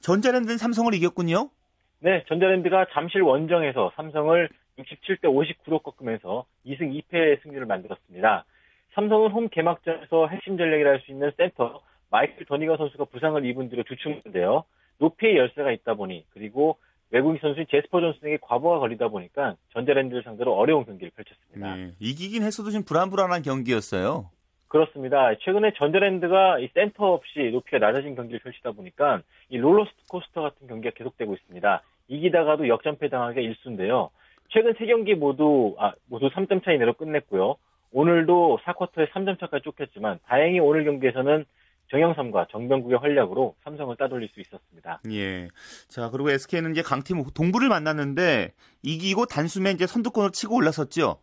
전자랜드는 0.00 0.58
삼성을 0.58 0.92
이겼군요. 0.94 1.50
네, 2.00 2.24
전자랜드가 2.28 2.86
잠실 2.92 3.22
원정에서 3.22 3.92
삼성을 3.96 4.48
67대 4.78 5.24
59로 5.24 5.82
꺾으면서 5.82 6.44
2승 6.66 6.92
2패의 7.10 7.42
승리를 7.42 7.64
만들었습니다. 7.66 8.44
삼성은 8.94 9.30
홈 9.30 9.48
개막전에서 9.48 10.28
핵심 10.28 10.56
전략이라 10.56 10.90
할 10.90 11.00
수 11.00 11.12
있는 11.12 11.30
센터 11.36 11.80
마이클 12.10 12.44
더니가 12.46 12.76
선수가 12.76 13.04
부상을 13.06 13.44
입은 13.44 13.68
뒤로 13.68 13.82
주춤인데요. 13.84 14.64
높이의 14.98 15.36
열세가 15.36 15.70
있다 15.72 15.94
보니 15.94 16.24
그리고 16.30 16.78
외국인 17.10 17.38
선수인 17.40 17.66
제스퍼 17.70 18.00
존슨에게 18.00 18.38
과부가 18.40 18.78
걸리다 18.78 19.08
보니까 19.08 19.56
전자랜드를 19.72 20.22
상대로 20.22 20.54
어려운 20.54 20.84
경기를 20.84 21.10
펼쳤습니다. 21.14 21.76
네, 21.76 21.92
이기긴 21.98 22.42
했어도 22.42 22.70
좀 22.70 22.84
불안불안한 22.84 23.42
경기였어요. 23.42 24.30
그렇습니다. 24.68 25.34
최근에 25.40 25.72
전자랜드가 25.76 26.60
이 26.60 26.68
센터 26.72 27.12
없이 27.12 27.50
높이가 27.52 27.78
낮아진 27.78 28.14
경기를 28.14 28.38
펼치다 28.38 28.70
보니까 28.70 29.22
이 29.48 29.58
롤러코스터 29.58 30.42
같은 30.42 30.68
경기가 30.68 30.94
계속되고 30.94 31.34
있습니다. 31.34 31.82
이기다가도 32.06 32.68
역전패 32.68 33.08
당하기가 33.08 33.40
일수인데요. 33.40 34.10
최근 34.48 34.74
세 34.78 34.86
경기 34.86 35.14
모두 35.14 35.74
아, 35.78 35.92
모두 36.08 36.28
3점 36.28 36.64
차이 36.64 36.78
내로 36.78 36.92
끝냈고요. 36.92 37.56
오늘도 37.92 38.60
4쿼터에 38.62 39.10
3점 39.10 39.40
차까지 39.40 39.64
쫓겼지만 39.64 40.20
다행히 40.26 40.60
오늘 40.60 40.84
경기에서는 40.84 41.44
정영삼과 41.90 42.46
정병국의 42.50 42.98
활약으로 42.98 43.56
삼성을 43.64 43.94
따돌릴 43.96 44.28
수 44.32 44.40
있었습니다. 44.40 45.00
예. 45.10 45.48
자, 45.88 46.08
그리고 46.10 46.30
SK는 46.30 46.72
이제 46.72 46.82
강팀 46.82 47.22
동부를 47.34 47.68
만났는데 47.68 48.52
이기고 48.82 49.26
단숨에 49.26 49.72
이제 49.72 49.86
선두권을 49.86 50.30
치고 50.30 50.56
올라섰죠. 50.56 51.18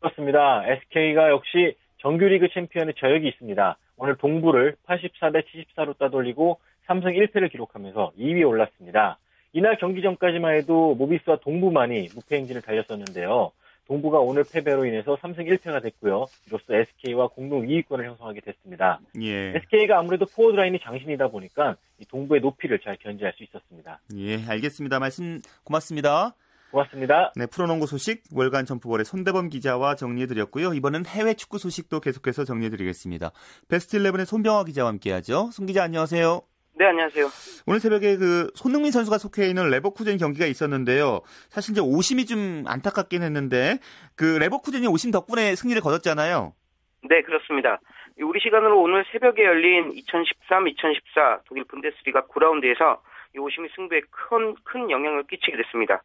그렇습니다. 0.00 0.62
SK가 0.66 1.30
역시 1.30 1.76
정규리그 1.98 2.48
챔피언의 2.52 2.94
저력이 2.98 3.26
있습니다. 3.28 3.76
오늘 3.96 4.16
동부를 4.16 4.76
84대 4.86 5.42
74로 5.76 5.96
따돌리고 5.98 6.60
3승 6.86 7.12
1패를 7.12 7.50
기록하면서 7.50 8.12
2위에 8.18 8.46
올랐습니다. 8.46 9.18
이날 9.52 9.78
경기 9.78 10.02
전까지만 10.02 10.56
해도 10.56 10.94
모비스와 10.96 11.36
동부만이 11.36 12.08
무패 12.14 12.36
행진을 12.36 12.60
달렸었는데요. 12.62 13.52
동부가 13.86 14.18
오늘 14.18 14.44
패배로 14.50 14.84
인해서 14.86 15.16
3승 15.16 15.46
1패가 15.46 15.82
됐고요. 15.82 16.26
이로써 16.46 16.74
SK와 16.74 17.28
공동 17.28 17.66
2위권을 17.66 18.04
형성하게 18.04 18.40
됐습니다. 18.40 19.00
예. 19.20 19.54
SK가 19.56 19.98
아무래도 19.98 20.26
포워드 20.26 20.56
라인이 20.56 20.78
장신이다 20.82 21.28
보니까 21.28 21.76
동부의 22.08 22.40
높이를 22.40 22.80
잘 22.80 22.96
견제할 22.96 23.34
수 23.36 23.44
있었습니다. 23.44 24.00
예, 24.16 24.44
알겠습니다. 24.46 24.98
말씀 24.98 25.40
고맙습니다. 25.64 26.34
고맙습니다. 26.70 27.32
네, 27.36 27.46
프로농구 27.46 27.86
소식 27.86 28.24
월간 28.32 28.66
점프볼의 28.66 29.04
손대범 29.04 29.48
기자와 29.48 29.94
정리해드렸고요. 29.94 30.74
이번엔 30.74 31.06
해외 31.06 31.34
축구 31.34 31.58
소식도 31.58 32.00
계속해서 32.00 32.44
정리해드리겠습니다. 32.44 33.30
베스트 33.68 33.98
11의 33.98 34.24
손병화 34.24 34.64
기자와 34.64 34.88
함께하죠. 34.90 35.50
손 35.52 35.66
기자 35.66 35.84
안녕하세요. 35.84 36.42
네, 36.76 36.86
안녕하세요. 36.86 37.26
오늘 37.68 37.78
새벽에 37.78 38.16
그 38.16 38.50
손흥민 38.56 38.90
선수가 38.90 39.18
속해 39.18 39.46
있는 39.46 39.70
레버쿠젠 39.70 40.18
경기가 40.18 40.44
있었는데요. 40.46 41.20
사실 41.48 41.70
이제 41.70 41.80
오심이 41.80 42.26
좀 42.26 42.64
안타깝긴 42.66 43.22
했는데 43.22 43.78
그 44.16 44.38
레버쿠젠이 44.40 44.88
오심 44.88 45.12
덕분에 45.12 45.54
승리를 45.54 45.80
거뒀잖아요. 45.80 46.52
네, 47.08 47.22
그렇습니다. 47.22 47.78
우리 48.20 48.40
시간으로 48.40 48.80
오늘 48.82 49.04
새벽에 49.12 49.44
열린 49.44 49.92
2013-2014 49.92 51.44
독일 51.46 51.62
분데스리가 51.64 52.26
9라운드에서 52.26 52.98
이 53.36 53.38
오심이 53.38 53.68
승부에 53.76 54.00
큰, 54.10 54.56
큰 54.64 54.90
영향을 54.90 55.24
끼치게 55.28 55.56
됐습니다. 55.56 56.02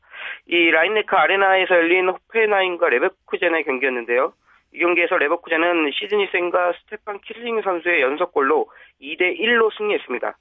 이 0.48 0.70
라인네카 0.70 1.20
아레나에서 1.20 1.74
열린 1.74 2.10
호펜하임과 2.10 2.90
레버쿠젠의 2.90 3.64
경기였는데요. 3.64 4.34
이 4.74 4.80
경기에서 4.80 5.18
레버쿠젠은 5.18 5.92
시드니 5.94 6.34
샘과 6.34 6.74
스테판 6.74 7.22
키슬링 7.22 7.62
선수의 7.64 8.02
연속골로 8.02 8.70
2대 9.02 9.40
1로 9.40 9.76
승리했습니다. 9.76 10.38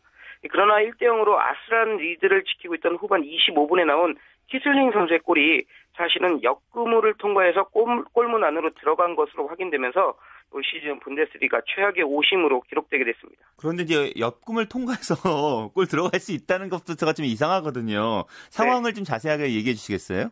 그러나 0.50 0.76
1대0으로 0.76 1.36
아슬한 1.36 1.96
리드를 1.96 2.44
지키고 2.44 2.74
있던 2.76 2.96
후반 2.96 3.22
25분에 3.22 3.84
나온 3.84 4.16
키슬링 4.48 4.92
선수의 4.92 5.20
골이 5.20 5.64
사실은 5.96 6.42
옆그물을 6.42 7.14
통과해서 7.18 7.64
골, 7.64 8.04
골문 8.12 8.44
안으로 8.44 8.70
들어간 8.80 9.16
것으로 9.16 9.48
확인되면서 9.48 10.14
올 10.50 10.62
시즌 10.64 10.98
분데스리가 11.00 11.60
최악의 11.66 12.04
오심으로 12.04 12.62
기록되게 12.62 13.04
됐습니다. 13.04 13.42
그런데 13.58 13.82
이제 13.82 14.12
옆그물을 14.18 14.68
통과해서 14.68 15.14
골 15.74 15.86
들어갈 15.86 16.20
수 16.20 16.32
있다는 16.32 16.70
것부터가 16.70 17.12
좀 17.12 17.26
이상하거든요. 17.26 18.24
상황을 18.50 18.92
네. 18.92 18.94
좀 18.94 19.04
자세하게 19.04 19.54
얘기해 19.54 19.74
주시겠어요? 19.74 20.30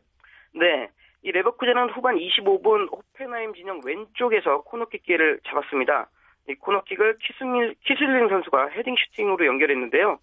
네. 0.54 0.88
이 1.22 1.32
레버쿠젠은 1.32 1.90
후반 1.90 2.16
25분 2.16 2.90
호펜하임 2.90 3.52
진영 3.54 3.80
왼쪽에서 3.84 4.62
코너킥 4.62 5.02
기회를 5.02 5.40
잡았습니다. 5.46 6.08
이 6.48 6.54
코너킥을 6.54 7.18
키슬링, 7.18 7.74
키슬링 7.84 8.28
선수가 8.28 8.68
헤딩 8.68 8.94
슈팅으로 8.96 9.46
연결했는데요. 9.46 10.18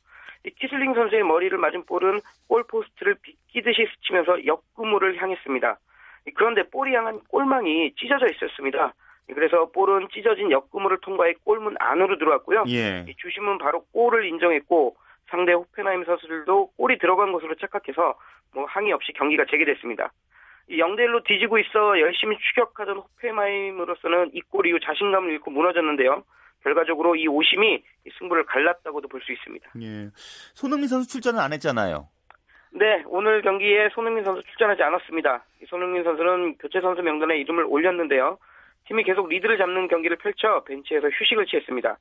이 0.46 0.50
키슬링 0.52 0.94
선수의 0.94 1.24
머리를 1.24 1.58
맞은 1.58 1.86
볼은 1.86 2.20
골포스트를 2.48 3.16
비끼듯이 3.22 3.88
스치면서 3.96 4.46
옆그물을 4.46 5.22
향했습니다. 5.22 5.78
그런데 6.36 6.64
볼이 6.64 6.94
향한 6.96 7.20
골망이 7.30 7.94
찢어져 7.96 8.28
있었습니다. 8.28 8.94
그래서 9.28 9.70
볼은 9.72 10.08
찢어진 10.12 10.52
옆구물을 10.52 11.00
통과해 11.02 11.34
골문 11.46 11.76
안으로 11.80 12.18
들어왔고요. 12.18 12.66
예. 12.68 13.06
주심은 13.18 13.58
바로 13.58 13.86
골을 13.94 14.26
인정했고 14.26 14.96
상대 15.28 15.54
호펜하임 15.54 16.04
선수들도 16.04 16.72
골이 16.78 16.98
들어간 16.98 17.32
것으로 17.32 17.56
착각해서 17.56 18.16
뭐 18.54 18.66
항의 18.66 18.92
없이 18.92 19.14
경기가 19.14 19.46
재개됐습니다. 19.50 20.12
이 20.69 20.78
0대 20.78 20.99
1로 21.08 21.23
뒤지고 21.26 21.58
있어 21.60 21.99
열심히 21.99 22.38
추격하던 22.38 22.97
호펜하임으로서는 22.97 24.32
이 24.34 24.41
골 24.49 24.67
이후 24.67 24.80
자신감을 24.80 25.32
잃고 25.34 25.52
무너졌는데요. 25.52 26.23
결과적으로 26.63 27.15
이 27.15 27.28
오심이 27.28 27.84
승부를 28.19 28.45
갈랐다고도 28.45 29.08
볼 29.10 29.21
수 29.21 29.32
있습니다. 29.34 29.69
예. 29.82 30.10
손흥민 30.54 30.88
선수 30.88 31.10
출전은 31.10 31.39
안 31.39 31.52
했잖아요. 31.54 32.08
네, 32.71 33.04
오늘 33.08 33.41
경기에 33.41 33.89
손흥민 33.93 34.23
선수 34.23 34.41
출전하지 34.43 34.82
않았습니다. 34.82 35.43
손흥민 35.67 36.04
선수는 36.04 36.58
교체 36.58 36.80
선수 36.82 37.02
명단에 37.02 37.38
이름을 37.38 37.65
올렸는데요. 37.65 38.38
팀이 38.88 39.04
계속 39.04 39.28
리드를 39.30 39.58
잡는 39.58 39.88
경기를 39.88 40.17
펼쳐 40.17 40.63
벤치에서 40.65 41.08
휴식을 41.10 41.45
취했습니다. 41.45 41.97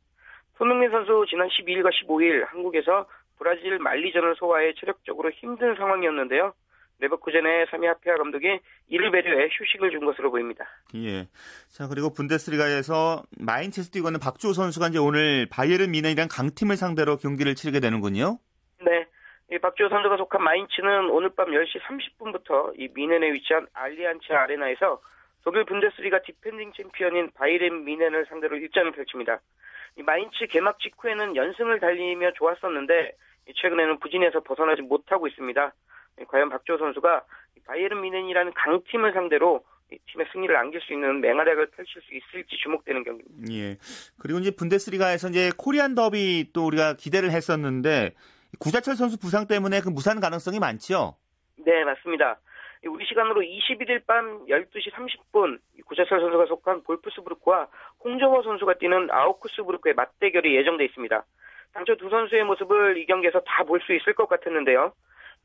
손흥민 0.56 0.90
선수 0.90 1.24
지난 1.28 1.48
12일과 1.48 1.90
15일 1.90 2.46
한국에서 2.46 3.06
브라질 3.38 3.78
말리전을 3.80 4.36
소화해 4.36 4.74
체력적으로 4.78 5.30
힘든 5.30 5.74
상황이었는데요. 5.74 6.54
레버쿠젠의 7.02 7.66
사미 7.70 7.86
하피아 7.88 8.16
감독이 8.16 8.60
이를 8.88 9.10
배려해 9.10 9.48
휴식을 9.50 9.90
준 9.90 10.04
것으로 10.04 10.30
보입니다. 10.30 10.64
예. 10.94 11.26
자, 11.68 11.88
그리고 11.88 12.12
분데스리가에서 12.12 13.24
마인체스 13.40 13.90
뛰고 13.90 14.08
있는 14.08 14.20
박주호 14.20 14.52
선수가 14.52 14.88
이제 14.88 14.98
오늘 14.98 15.46
바이에른 15.50 15.90
미넨이랑 15.90 16.28
강팀을 16.30 16.76
상대로 16.76 17.16
경기를 17.16 17.54
치르게 17.54 17.80
되는군요. 17.80 18.38
네. 18.84 19.06
이 19.50 19.58
박주호 19.58 19.88
선수가 19.88 20.16
속한 20.16 20.42
마인츠는 20.42 21.10
오늘 21.10 21.30
밤 21.36 21.50
10시 21.50 21.80
30분부터 21.82 22.72
이 22.78 22.88
뮌헨에 22.94 23.32
위치한 23.32 23.66
알리안츠 23.74 24.32
아레나에서 24.32 25.00
독일 25.44 25.64
분데스리가 25.64 26.22
디펜딩 26.22 26.72
챔피언인 26.76 27.32
바이에른 27.34 27.84
뮌헨을 27.84 28.26
상대로 28.26 28.56
일전을 28.56 28.92
펼칩니다. 28.92 29.40
이 29.96 30.02
마인츠 30.02 30.46
개막 30.46 30.78
직후에는 30.78 31.34
연승을 31.34 31.80
달리며 31.80 32.32
좋았었는데 32.34 33.12
최근에는 33.56 33.98
부진에서 33.98 34.40
벗어나지 34.40 34.82
못하고 34.82 35.26
있습니다. 35.26 35.72
과연 36.28 36.48
박주호 36.50 36.78
선수가 36.78 37.24
바이에른 37.66 38.00
뮌헨이라는 38.00 38.52
강팀을 38.54 39.12
상대로 39.12 39.64
팀의 40.10 40.26
승리를 40.32 40.56
안길 40.56 40.80
수 40.80 40.92
있는 40.92 41.20
맹활약을 41.20 41.66
펼칠 41.70 42.00
수 42.02 42.14
있을지 42.14 42.56
주목되는 42.62 43.04
경기입니다. 43.04 43.52
예. 43.52 43.76
그리고 44.18 44.38
이제 44.38 44.50
분데스리가에서 44.50 45.28
이제 45.28 45.50
코리안 45.56 45.94
더비 45.94 46.50
또 46.54 46.66
우리가 46.66 46.94
기대를 46.94 47.30
했었는데 47.30 48.14
구자철 48.58 48.96
선수 48.96 49.18
부상 49.18 49.46
때문에 49.46 49.80
그 49.80 49.90
무산 49.90 50.20
가능성이 50.20 50.58
많죠? 50.60 51.16
네, 51.56 51.84
맞습니다. 51.84 52.38
우리 52.86 53.04
시간으로 53.06 53.42
21일 53.42 54.04
밤 54.06 54.44
12시 54.46 54.90
30분 54.92 55.58
구자철 55.86 56.20
선수가 56.20 56.46
속한 56.46 56.82
볼프스부르크와 56.84 57.68
홍정호 58.02 58.42
선수가 58.42 58.74
뛰는 58.74 59.08
아우크스부르크의 59.10 59.94
맞대결이 59.94 60.56
예정돼 60.56 60.86
있습니다. 60.86 61.24
당초 61.74 61.96
두 61.96 62.08
선수의 62.10 62.44
모습을 62.44 62.96
이 62.98 63.06
경기에서 63.06 63.40
다 63.40 63.62
볼 63.64 63.80
수 63.82 63.92
있을 63.94 64.14
것 64.14 64.28
같았는데요. 64.28 64.92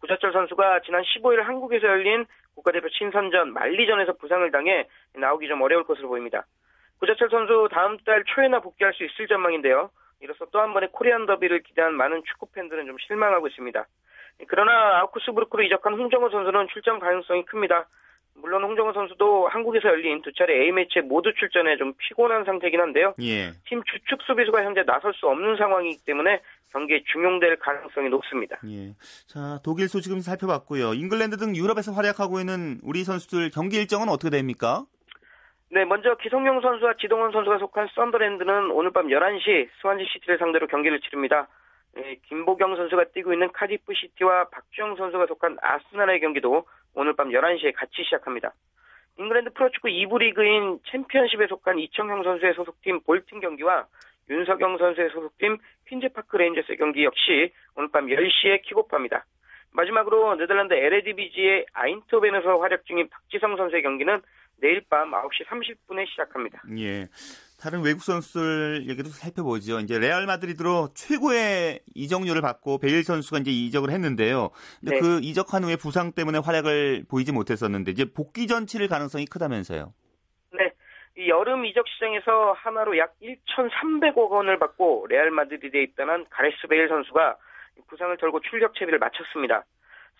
구자철 0.02 0.32
선수가 0.32 0.82
지난 0.82 1.02
15일 1.04 1.42
한국에서 1.44 1.88
열린 1.88 2.26
국가대표 2.56 2.90
친선전 2.90 3.54
만리전에서 3.54 4.14
부상을 4.14 4.50
당해 4.52 4.88
나오기 5.16 5.48
좀 5.48 5.62
어려울 5.62 5.84
것으로 5.84 6.08
보입니다. 6.10 6.46
구자철 7.00 7.30
선수 7.30 7.68
다음 7.72 7.98
달 8.00 8.24
초에나 8.26 8.60
복귀할 8.60 8.94
수 8.94 9.04
있을 9.04 9.28
전망인데요. 9.28 9.90
이로써 10.20 10.46
또 10.46 10.60
한 10.60 10.74
번의 10.74 10.90
코리안 10.92 11.26
더비를 11.28 11.62
기대한 11.62 11.94
많은 11.94 12.24
축구 12.26 12.48
팬들은 12.52 12.88
좀 12.88 12.98
실망하고 12.98 13.48
있습니다. 13.48 13.86
그러나 14.48 15.00
아우쿠스부르크로 15.00 15.64
이적한 15.64 15.94
홍정호 15.94 16.30
선수는 16.30 16.68
출전 16.74 17.00
가능성이 17.00 17.46
큽니다. 17.46 17.88
물론 18.42 18.64
홍정호 18.64 18.94
선수도 18.94 19.48
한국에서 19.48 19.90
열린 19.90 20.22
두 20.22 20.32
차례 20.34 20.66
A매치에 20.66 21.02
모두 21.04 21.34
출전해 21.34 21.76
좀 21.78 21.94
피곤한 21.98 22.46
상태이긴 22.46 22.80
한데요. 22.80 23.14
예. 23.22 23.52
팀 23.66 23.82
주축 23.84 24.22
수비수가 24.22 24.64
현재 24.64 24.84
나설 24.84 25.14
수 25.14 25.28
없는 25.28 25.58
상황이기 25.58 26.06
때문에 26.06 26.42
경기에 26.72 27.04
중용될 27.12 27.58
가능성이 27.58 28.10
높습니다. 28.10 28.58
예. 28.68 28.94
자, 29.28 29.60
독일 29.64 29.88
소식은 29.88 30.22
살펴봤고요. 30.22 30.94
잉글랜드 30.94 31.38
등 31.38 31.56
유럽에서 31.56 31.92
활약하고 31.92 32.40
있는 32.40 32.80
우리 32.84 33.04
선수들 33.04 33.50
경기 33.52 33.78
일정은 33.78 34.10
어떻게 34.10 34.30
됩니까? 34.30 34.86
네, 35.70 35.84
먼저 35.84 36.16
기성용 36.16 36.62
선수와 36.62 36.94
지동원 37.00 37.32
선수가 37.32 37.58
속한 37.58 37.90
썬더랜드는 37.94 38.72
오늘 38.72 38.92
밤 38.92 39.08
11시 39.08 39.68
스완지 39.82 40.06
시티를 40.14 40.38
상대로 40.38 40.68
경기를 40.68 41.00
치릅니다. 41.02 41.48
네, 41.96 42.18
김보경 42.30 42.76
선수가 42.76 43.06
뛰고 43.14 43.34
있는 43.34 43.52
카디프 43.52 43.92
시티와 43.94 44.50
박주영 44.50 44.96
선수가 44.96 45.26
속한 45.26 45.58
아스날의 45.62 46.20
경기도 46.20 46.66
오늘 47.00 47.14
밤 47.14 47.30
11시에 47.30 47.76
같이 47.76 48.04
시작합니다. 48.04 48.54
잉글랜드 49.20 49.54
프로축구 49.54 49.88
2부 49.88 50.18
리그인 50.18 50.80
챔피언십에 50.90 51.46
속한 51.46 51.78
이청용 51.78 52.24
선수의 52.24 52.56
소속팀 52.56 53.02
볼튼 53.02 53.40
경기와 53.40 53.86
윤석영 54.32 54.80
선수의 54.80 55.12
소속팀 55.12 55.60
퀸즈파크 55.88 56.38
레인저스의 56.38 56.78
경기 56.78 57.04
역시 57.04 57.54
오늘 57.76 57.92
밤 57.92 58.08
10시에 58.08 58.64
킥오프합니다. 58.64 59.26
마지막으로 59.74 60.34
네덜란드 60.38 60.74
에레디비지에 60.74 61.68
아인트호벤에서 61.72 62.58
활약 62.58 62.84
중인 62.88 63.10
박지성 63.10 63.58
선수의 63.58 63.84
경기는 63.84 64.20
내일 64.62 64.82
밤 64.90 65.12
9시 65.12 65.46
30분에 65.48 66.08
시작합니다. 66.08 66.62
예. 66.78 67.08
다른 67.60 67.82
외국 67.82 68.04
선수들 68.04 68.88
얘기도 68.88 69.10
살펴보죠. 69.10 69.80
이제 69.80 69.98
레알 69.98 70.28
마드리드로 70.28 70.90
최고의 70.94 71.82
이적료를 71.96 72.42
받고 72.42 72.78
베일 72.78 73.04
선수가 73.04 73.40
이제 73.40 73.52
이적을 73.52 73.90
했는데요. 73.90 74.50
근데 74.80 74.96
네. 74.96 75.00
그 75.00 75.20
이적한 75.24 75.64
후에 75.64 75.76
부상 75.76 76.12
때문에 76.12 76.38
활약을 76.38 77.06
보이지 77.10 77.32
못했었는데 77.32 77.92
이제 77.92 78.06
복귀 78.06 78.46
전치를 78.46 78.88
가능성이 78.88 79.26
크다면서요. 79.26 79.92
네. 80.54 80.72
이 81.18 81.30
여름 81.30 81.66
이적 81.66 81.88
시장에서 81.88 82.54
하나로 82.54 82.96
약 83.00 83.16
1,300억 83.24 84.30
원을 84.30 84.60
받고 84.60 85.08
레알 85.10 85.32
마드리드에 85.32 85.82
입단한 85.82 86.28
가레스 86.30 86.68
베일 86.68 86.88
선수가 86.90 87.38
부상을 87.88 88.16
털고 88.18 88.42
출격 88.42 88.76
채비를 88.76 89.00
마쳤습니다. 89.00 89.66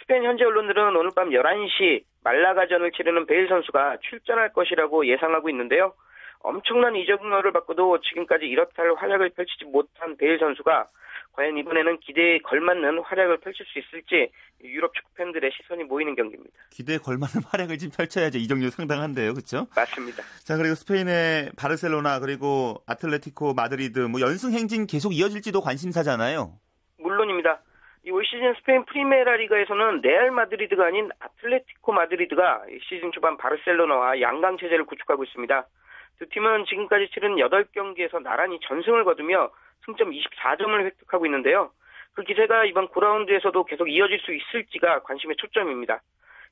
스페인 0.02 0.24
현지 0.24 0.44
언론들은 0.44 0.96
오늘 0.96 1.12
밤 1.16 1.30
11시 1.30 2.04
말라가전을 2.24 2.92
치르는 2.92 3.26
베일 3.26 3.48
선수가 3.48 3.98
출전할 4.10 4.54
것이라고 4.54 5.08
예상하고 5.08 5.50
있는데요. 5.50 5.94
엄청난 6.40 6.96
이적료를 6.96 7.52
받고도 7.52 8.00
지금까지 8.02 8.46
이렇다 8.46 8.84
할 8.84 8.94
활약을 8.96 9.30
펼치지 9.32 9.66
못한 9.66 10.16
베일 10.18 10.38
선수가 10.40 10.88
과연 11.34 11.58
이번에는 11.58 12.00
기대에 12.00 12.40
걸맞는 12.40 13.00
활약을 13.00 13.38
펼칠 13.38 13.66
수 13.66 13.80
있을지 13.80 14.32
유럽 14.64 14.94
축구 14.96 15.12
팬들의 15.16 15.52
시선이 15.52 15.84
모이는 15.84 16.16
경기입니다. 16.16 16.54
기대에 16.72 16.98
걸맞는 16.98 17.44
활약을 17.52 17.78
지금 17.78 17.96
펼쳐야죠. 17.96 18.40
이적료 18.40 18.70
상당한데요. 18.70 19.34
그렇죠? 19.34 19.68
맞습니다. 19.76 20.24
자, 20.44 20.58
그리고 20.58 20.76
스페인의 20.76 21.52
바르셀로나 21.58 22.20
그리고 22.20 22.82
아틀레티코 22.88 23.54
마드리드 23.54 24.00
뭐 24.00 24.20
연승 24.22 24.52
행진 24.52 24.88
계속 24.88 25.14
이어질지도 25.14 25.62
관심사잖아요. 25.62 26.54
물론입니다. 27.00 27.62
이 28.08 28.13
올 28.13 28.24
시즌 28.26 28.54
스페인 28.54 28.86
프리메라 28.86 29.36
리가에서는 29.36 30.00
레알 30.00 30.32
마드리드가 30.32 30.86
아닌 30.86 31.10
아틀레티코 31.20 31.92
마드리드가 31.92 32.64
시즌 32.88 33.12
초반 33.12 33.36
바르셀로나와 33.36 34.22
양강 34.22 34.58
체제를 34.60 34.86
구축하고 34.86 35.26
있습니다. 35.26 35.66
두 36.18 36.30
팀은 36.30 36.64
지금까지 36.68 37.10
치른 37.10 37.36
8경기에서 37.36 38.22
나란히 38.22 38.62
전승을 38.62 39.04
거두며 39.04 39.52
승점 39.84 40.12
24점을 40.12 40.86
획득하고 40.86 41.26
있는데요. 41.26 41.72
그 42.14 42.24
기세가 42.24 42.64
이번 42.64 42.88
9라운드에서도 42.88 43.66
계속 43.66 43.90
이어질 43.90 44.20
수 44.20 44.34
있을지가 44.34 45.02
관심의 45.02 45.36
초점입니다. 45.36 46.00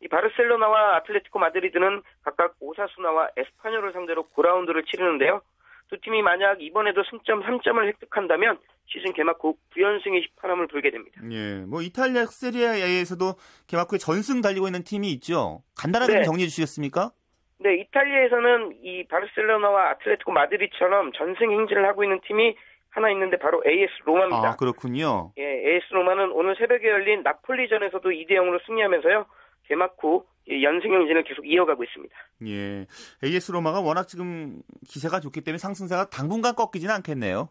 이 0.01 0.09
바르셀로나와 0.09 0.97
아틀레티코 0.97 1.39
마드리드는 1.39 2.01
각각 2.25 2.55
오사수나와 2.59 3.29
에스파뇰을 3.37 3.93
상대로 3.93 4.27
9라운드를 4.35 4.85
치르는데요. 4.85 5.41
두 5.89 5.99
팀이 6.01 6.21
만약 6.21 6.61
이번에도 6.61 7.03
승점 7.09 7.43
3점을 7.43 7.85
획득한다면 7.85 8.57
시즌 8.87 9.13
개막 9.13 9.37
후 9.41 9.55
9연승의 9.75 10.23
휘파람을 10.23 10.67
불게 10.67 10.91
됩니다. 10.91 11.21
예, 11.31 11.65
뭐 11.65 11.81
이탈리아 11.81 12.25
세리아에서도 12.25 13.33
개막 13.67 13.91
후에 13.91 13.97
전승 13.97 14.41
달리고 14.41 14.67
있는 14.67 14.83
팀이 14.83 15.11
있죠. 15.13 15.63
간단하게 15.77 16.13
네. 16.13 16.23
정리해 16.23 16.47
주시겠습니까? 16.47 17.11
네, 17.59 17.75
이탈리아에서는 17.75 18.79
이 18.83 19.07
바르셀로나와 19.07 19.91
아틀레티코 19.91 20.31
마드리드처럼 20.31 21.13
전승 21.13 21.51
행진을 21.51 21.85
하고 21.87 22.03
있는 22.03 22.19
팀이 22.27 22.55
하나 22.89 23.09
있는데 23.11 23.37
바로 23.37 23.61
AS 23.65 23.91
로마입니다. 24.05 24.49
아, 24.49 24.55
그렇군요. 24.55 25.31
예, 25.37 25.43
AS 25.43 25.87
로마는 25.91 26.31
오늘 26.31 26.55
새벽에 26.57 26.87
열린 26.87 27.23
나폴리전에서도 27.23 28.09
2대 28.09 28.31
0으로 28.31 28.65
승리하면서요. 28.65 29.25
개막 29.67 29.97
후 29.99 30.25
연승 30.49 30.93
행진을 30.93 31.23
계속 31.23 31.45
이어가고 31.45 31.83
있습니다. 31.83 32.15
예. 32.47 32.85
AS 33.23 33.51
로마가 33.51 33.81
워낙 33.81 34.07
지금 34.07 34.61
기세가 34.87 35.19
좋기 35.19 35.41
때문에 35.41 35.57
상승세가 35.57 36.09
당분간 36.09 36.55
꺾이지는 36.55 36.93
않겠네요. 36.95 37.49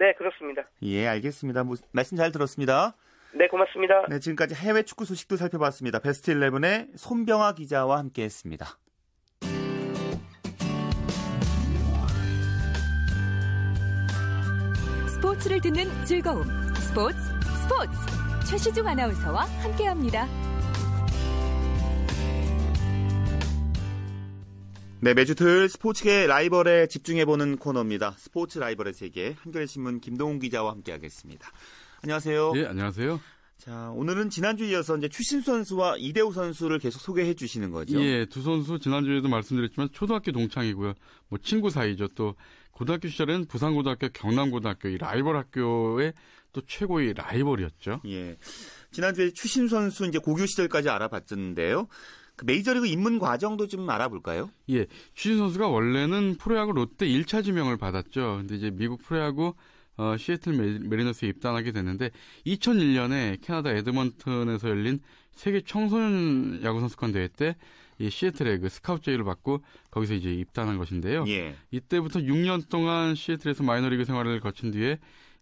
네, 0.00 0.12
그렇습니다. 0.14 0.62
예, 0.82 1.06
알겠습니다. 1.06 1.64
뭐, 1.64 1.76
말씀 1.92 2.16
잘 2.16 2.32
들었습니다. 2.32 2.96
네, 3.34 3.46
고맙습니다. 3.48 4.06
네, 4.08 4.18
지금까지 4.18 4.54
해외 4.54 4.82
축구 4.82 5.04
소식도 5.04 5.36
살펴봤습니다. 5.36 6.00
베스트 6.00 6.34
11의 6.34 6.88
손병아 6.96 7.54
기자와 7.54 7.98
함께 7.98 8.24
했습니다. 8.24 8.66
스포츠를 15.08 15.60
듣는 15.60 16.04
즐거움. 16.04 16.44
스포츠, 16.74 17.16
스포츠. 17.62 18.50
최시중 18.50 18.86
아나운서와 18.86 19.44
함께합니다. 19.62 20.51
네, 25.04 25.14
매주 25.14 25.34
토요일 25.34 25.68
스포츠계 25.68 26.28
라이벌에 26.28 26.86
집중해보는 26.86 27.56
코너입니다. 27.56 28.14
스포츠 28.18 28.60
라이벌의 28.60 28.94
세계, 28.94 29.34
한겨레신문 29.40 29.98
김동훈 29.98 30.38
기자와 30.38 30.70
함께하겠습니다. 30.70 31.50
안녕하세요. 32.02 32.52
예, 32.54 32.66
안녕하세요. 32.66 33.20
자, 33.58 33.90
오늘은 33.96 34.30
지난주 34.30 34.64
이어서 34.66 34.96
이제 34.96 35.08
추신 35.08 35.40
선수와 35.40 35.96
이대호 35.98 36.30
선수를 36.30 36.78
계속 36.78 37.00
소개해 37.00 37.34
주시는 37.34 37.72
거죠. 37.72 38.00
예, 38.00 38.26
두 38.26 38.42
선수 38.42 38.78
지난주에도 38.78 39.28
말씀드렸지만 39.28 39.88
초등학교 39.90 40.30
동창이고요. 40.30 40.94
뭐 41.26 41.38
친구 41.42 41.68
사이죠. 41.68 42.06
또 42.14 42.36
고등학교 42.70 43.08
시절엔 43.08 43.46
부산고등학교, 43.46 44.08
경남고등학교 44.10 44.88
이 44.88 44.98
라이벌 44.98 45.36
학교의 45.36 46.12
또 46.52 46.60
최고의 46.64 47.14
라이벌이었죠. 47.14 48.02
예. 48.06 48.36
지난주에 48.92 49.32
추신 49.32 49.66
선수 49.66 50.06
이제 50.06 50.18
고교 50.18 50.46
시절까지 50.46 50.90
알아봤는데요. 50.90 51.88
그 52.36 52.44
메이저리그 52.44 52.86
입문 52.86 53.18
과정도 53.18 53.66
좀 53.66 53.88
알아볼까요? 53.88 54.50
예. 54.70 54.86
추신 55.14 55.38
선수가 55.38 55.68
원래는 55.68 56.36
프로야구 56.36 56.72
롯데 56.72 57.06
1차 57.06 57.44
지명을 57.44 57.76
받았죠. 57.76 58.38
근데 58.38 58.56
이제 58.56 58.70
미국 58.70 59.02
프로야구 59.02 59.54
어, 59.96 60.16
시애틀 60.16 60.80
메리너스에 60.88 61.28
입단하게 61.28 61.72
됐는데 61.72 62.10
2001년에 62.46 63.40
캐나다 63.42 63.70
에드먼턴에서 63.70 64.68
열린 64.68 65.00
세계 65.34 65.60
청소년 65.60 66.60
야구 66.64 66.80
선수권 66.80 67.12
대회 67.12 67.28
때 67.28 67.56
이 68.02 68.10
시애틀의 68.10 68.58
그 68.60 68.68
스카우트 68.68 69.04
제의를 69.04 69.24
받고 69.24 69.62
거기서 69.90 70.14
이제 70.14 70.32
입단한 70.32 70.76
것인데요. 70.76 71.24
예. 71.28 71.54
이때부터 71.70 72.20
6년 72.20 72.68
동안 72.68 73.14
시애틀에서 73.14 73.62
마이너리그 73.62 74.04
생활을 74.04 74.40
거친 74.40 74.72
뒤에 74.72 74.98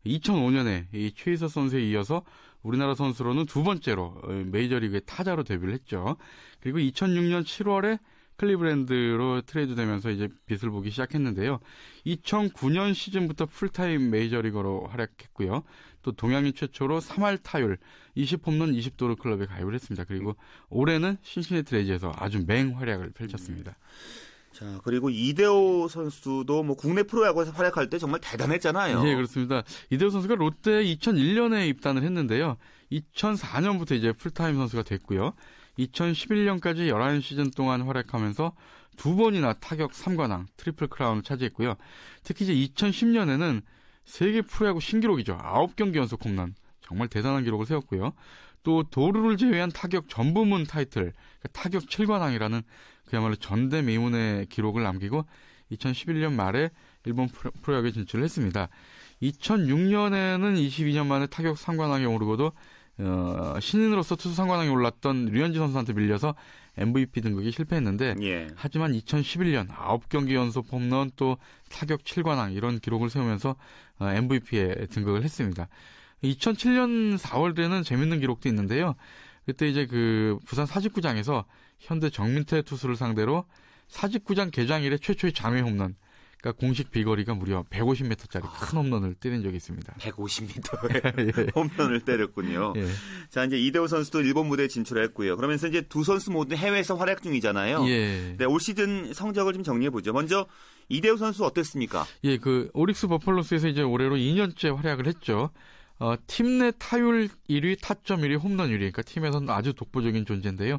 2005년에 0.07 0.87
이 0.93 1.13
최희서 1.15 1.49
선수에 1.49 1.83
이어서 1.91 2.23
우리나라 2.63 2.95
선수로는 2.95 3.47
두 3.47 3.63
번째로 3.63 4.21
어, 4.23 4.29
메이저리그의 4.29 5.03
타자로 5.07 5.45
데뷔를 5.45 5.75
했죠. 5.75 6.17
그리고 6.61 6.79
2006년 6.79 7.45
7월에 7.45 7.99
클리브랜드로 8.41 9.43
트레이드 9.43 9.75
되면서 9.75 10.11
이제 10.11 10.29
빛을 10.47 10.71
보기 10.71 10.91
시작했는데요. 10.91 11.61
2009년 12.07 12.95
시즌부터 12.95 13.45
풀타임 13.45 14.11
메이저리거로 14.11 14.87
활약했고요. 14.87 15.63
또 16.01 16.13
동양인 16.13 16.55
최초로 16.55 17.01
3할 17.01 17.43
타율 17.43 17.77
20홈런 18.17 18.75
20도루 18.79 19.19
클럽에 19.19 19.45
가입을 19.45 19.75
했습니다. 19.75 20.05
그리고 20.05 20.37
올해는 20.71 21.19
신시내티 21.21 21.75
레즈에서 21.75 22.15
아주 22.17 22.43
맹활약을 22.47 23.11
펼쳤습니다. 23.11 23.77
자, 24.53 24.81
그리고 24.83 25.11
이대호 25.11 25.89
선수도 25.89 26.63
뭐 26.63 26.77
국내 26.77 27.03
프로야구에서 27.03 27.53
활약할 27.53 27.89
때 27.89 27.99
정말 27.99 28.21
대단했잖아요. 28.21 29.07
예, 29.07 29.15
그렇습니다. 29.15 29.63
이대호 29.91 30.11
선수가 30.11 30.35
롯데 30.35 30.85
2001년에 30.85 31.69
입단을 31.69 32.03
했는데요. 32.03 32.57
2004년부터 32.93 33.93
이제 33.93 34.13
풀타임 34.13 34.57
선수가 34.57 34.83
됐고요. 34.83 35.35
2011년까지 35.79 36.91
11시즌 36.91 37.55
동안 37.55 37.83
활약하면서 37.83 38.53
두 38.97 39.17
번이나 39.17 39.55
타격 39.55 39.93
3관왕, 39.93 40.47
트리플 40.57 40.89
크라운을 40.89 41.23
차지했고요. 41.23 41.77
특히 42.23 42.45
이제 42.45 42.75
2010년에는 42.75 43.63
세계 44.05 44.43
프로야구 44.43 44.81
신기록이죠. 44.81 45.39
9경기 45.39 45.97
연속 45.97 46.25
홈런. 46.25 46.55
정말 46.83 47.09
대단한 47.09 47.45
기록을 47.45 47.67
세웠고요. 47.67 48.13
또 48.63 48.83
도루를 48.83 49.37
제외한 49.37 49.71
타격 49.71 50.09
전부문 50.09 50.65
타이틀, 50.65 51.13
그러니까 51.13 51.49
타격 51.53 51.87
7관왕이라는 51.87 52.63
그야말로 53.11 53.35
전대미문의 53.35 54.47
기록을 54.47 54.83
남기고 54.85 55.27
2011년 55.73 56.33
말에 56.33 56.71
일본 57.05 57.29
프로야구에 57.29 57.91
진출을 57.93 58.25
했습니다. 58.25 58.69
2006년에는 59.23 60.69
22년 60.69 61.07
만에 61.07 61.27
타격 61.27 61.57
3관왕에 61.57 62.11
오르고도 62.13 62.53
어, 62.99 63.55
신인으로서 63.61 64.15
투수 64.17 64.35
상관왕에 64.35 64.69
올랐던 64.69 65.27
류현진 65.27 65.61
선수한테 65.61 65.93
밀려서 65.95 66.35
MVP 66.77 67.21
등극이 67.23 67.51
실패했는데 67.51 68.15
예. 68.23 68.47
하지만 68.55 68.93
2011년 68.93 69.69
9경기 69.69 70.35
연속 70.35 70.71
홈런 70.71 71.11
또 71.17 71.39
타격 71.71 72.05
7관왕 72.05 72.55
이런 72.55 72.79
기록을 72.79 73.11
세우면서 73.11 73.57
어, 73.99 74.09
MVP에 74.09 74.87
등극을 74.87 75.25
했습니다. 75.25 75.69
2007년 76.23 77.19
4월에는 77.19 77.85
재밌는 77.85 78.21
기록도 78.21 78.49
있는데요. 78.49 78.95
그때 79.47 79.69
이제 79.69 79.87
그 79.87 80.39
부산 80.45 80.67
사직구장에서 80.67 81.45
현대 81.81 82.11
정민태 82.11 82.63
투수를 82.63 82.97
상대로 82.97 83.45
사직구장 83.89 84.51
개장 84.51 84.83
이래 84.83 84.97
최초의 84.97 85.33
장외 85.33 85.61
홈런 85.61 85.97
그러니까 86.41 86.59
공식 86.59 86.91
비거리가 86.91 87.35
무려 87.35 87.65
150m짜리 87.65 88.43
큰 88.43 88.79
홈런을 88.79 89.15
때린 89.15 89.43
적이 89.43 89.57
있습니다. 89.57 89.93
150m의 89.99 91.39
예. 91.39 91.47
홈런을 91.55 92.01
때렸군요. 92.01 92.73
예. 92.77 92.87
자, 93.29 93.45
이제 93.45 93.59
이대호 93.59 93.87
선수도 93.87 94.23
일본 94.23 94.47
무대에 94.47 94.67
진출했고요. 94.67 95.37
그러면서 95.37 95.69
이제 95.69 95.83
두 95.83 96.03
선수 96.03 96.31
모두 96.31 96.55
해외에서 96.55 96.95
활약 96.97 97.23
중이잖아요. 97.23 97.87
예. 97.89 98.37
네, 98.39 98.45
올 98.47 98.59
시즌 98.59 99.13
성적을 99.13 99.53
좀 99.53 99.63
정리해 99.63 99.91
보죠. 99.91 100.15
먼저 100.15 100.47
이대호 100.89 101.19
선수 101.19 101.45
어땠습니까? 101.45 102.07
예, 102.25 102.39
그 102.39 102.71
오릭스 102.73 103.07
버펄로스에서 103.09 103.69
이제 103.69 103.83
올해로 103.83 104.17
2년째 104.17 104.75
활약을 104.75 105.07
했죠. 105.07 105.51
어, 106.01 106.17
팀 106.27 106.59
내 106.59 106.73
타율 106.79 107.29
1위, 107.49 107.79
타점 107.81 108.23
1위, 108.23 108.41
홈런 108.43 108.71
1위. 108.71 108.79
그러니까 108.79 109.03
팀에서는 109.03 109.51
아주 109.51 109.75
독보적인 109.75 110.25
존재인데요. 110.25 110.79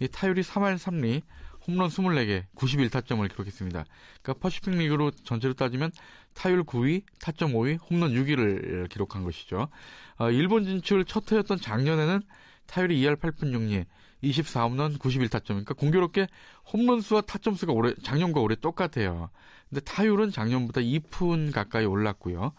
이 0.00 0.08
타율이 0.08 0.42
3할 0.42 0.78
3리, 0.78 1.22
홈런 1.66 1.90
24개, 1.90 2.44
91타점을 2.56 3.30
기록했습니다. 3.30 3.84
그러니까 4.22 4.42
퍼시픽 4.42 4.74
리그로 4.74 5.10
전체로 5.24 5.52
따지면 5.54 5.92
타율 6.34 6.64
9위, 6.64 7.02
타점 7.20 7.52
5위, 7.52 7.78
홈런 7.90 8.12
6위를 8.14 8.88
기록한 8.88 9.24
것이죠. 9.24 9.68
어, 10.18 10.30
일본 10.30 10.64
진출 10.64 11.04
첫 11.04 11.30
해였던 11.30 11.60
작년에는 11.60 12.22
타율이 12.66 12.98
2할 13.02 13.16
8푼 13.20 13.52
6리, 13.52 13.84
24홈런 14.24 14.98
91타점. 14.98 15.48
그러니까 15.48 15.74
공교롭게 15.74 16.28
홈런 16.72 17.02
수와 17.02 17.20
타점 17.20 17.54
수가 17.54 17.72
올해 17.74 17.92
작년과 18.02 18.40
올해 18.40 18.56
똑같아요. 18.56 19.28
근데 19.68 19.80
타율은 19.82 20.30
작년보다 20.30 20.80
2푼 20.80 21.52
가까이 21.52 21.84
올랐고요. 21.84 22.52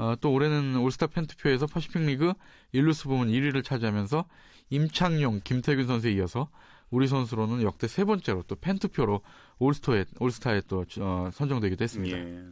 어, 0.00 0.16
또 0.18 0.32
올해는 0.32 0.76
올스타 0.76 1.08
팬투표에서 1.08 1.66
퍼시픽 1.66 2.00
리그 2.02 2.32
일루스 2.72 3.04
부문 3.04 3.28
1위를 3.28 3.62
차지하면서 3.62 4.24
임창용, 4.70 5.42
김태균 5.44 5.86
선수에 5.86 6.12
이어서 6.12 6.48
우리 6.90 7.06
선수로는 7.06 7.62
역대 7.62 7.86
세 7.86 8.04
번째로 8.04 8.42
또 8.46 8.56
팬투표로 8.56 9.20
올스타에, 9.58 10.06
올스타에 10.18 10.62
또 10.68 10.86
어, 11.00 11.28
선정되기도 11.34 11.84
했습니다. 11.84 12.16
예. 12.16 12.42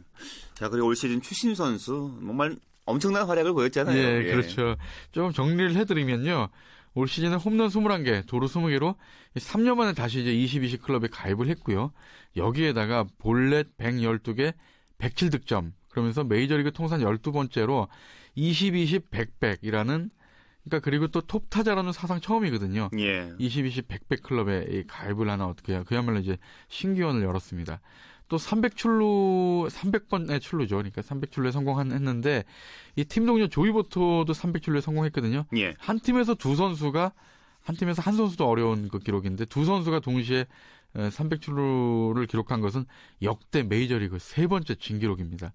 자, 0.53 0.69
그리고 0.69 0.87
올 0.87 0.95
시즌 0.95 1.21
추신 1.21 1.55
선수 1.55 2.15
정말 2.23 2.55
엄청난 2.85 3.25
활약을 3.25 3.53
보였잖아요. 3.53 3.97
예, 3.97 4.23
그렇죠. 4.31 4.75
조금 5.11 5.31
정리를 5.33 5.75
해드리면요. 5.75 6.49
올 6.93 7.07
시즌에 7.07 7.35
홈런 7.35 7.69
21개, 7.69 8.25
도루 8.27 8.47
20개로 8.47 8.95
3년 9.35 9.75
만에 9.75 9.93
다시 9.93 10.21
이제 10.21 10.59
22시 10.59 10.81
클럽에 10.81 11.07
가입을 11.11 11.47
했고요. 11.47 11.91
여기에다가 12.35 13.05
볼넷 13.17 13.75
112개, 13.77 14.53
107득점. 14.99 15.71
그러면서 15.89 16.23
메이저리그 16.23 16.71
통산 16.71 17.01
12번째로 17.01 17.87
20, 18.35 18.75
20, 18.75 19.09
100, 19.11 19.39
100이라는 19.39 20.09
그러니까 20.63 20.83
그리고 20.83 21.07
또 21.07 21.21
톱 21.21 21.49
타자라는 21.49 21.91
사상 21.93 22.19
처음이거든요. 22.21 22.89
예. 22.99 23.31
20, 23.39 23.65
20, 23.65 23.87
100, 23.87 24.07
100 24.07 24.23
클럽에 24.23 24.83
가입을 24.87 25.29
하나 25.29 25.47
어떻게 25.47 25.81
그야말로 25.83 26.19
이제 26.19 26.37
신기원을 26.67 27.23
열었습니다. 27.23 27.79
또 28.27 28.37
300출루 28.37 29.69
300번의 29.69 30.39
출루죠. 30.41 30.75
그러니까 30.77 31.01
300출루에 31.01 31.51
성공했는데 31.51 32.43
이 32.95 33.05
팀 33.05 33.25
동료 33.25 33.47
조이보토도 33.47 34.31
300출루에 34.31 34.81
성공했거든요. 34.81 35.45
예. 35.57 35.73
한 35.79 35.99
팀에서 35.99 36.35
두 36.35 36.55
선수가 36.55 37.11
한 37.61 37.75
팀에서 37.75 38.01
한 38.01 38.15
선수도 38.15 38.47
어려운 38.47 38.87
그 38.89 38.99
기록인데 38.99 39.45
두 39.45 39.65
선수가 39.65 39.99
동시에 40.01 40.45
300출루를 40.95 42.27
기록한 42.27 42.61
것은 42.61 42.85
역대 43.21 43.63
메이저리그 43.63 44.17
세 44.19 44.47
번째 44.47 44.75
진기록입니다. 44.75 45.53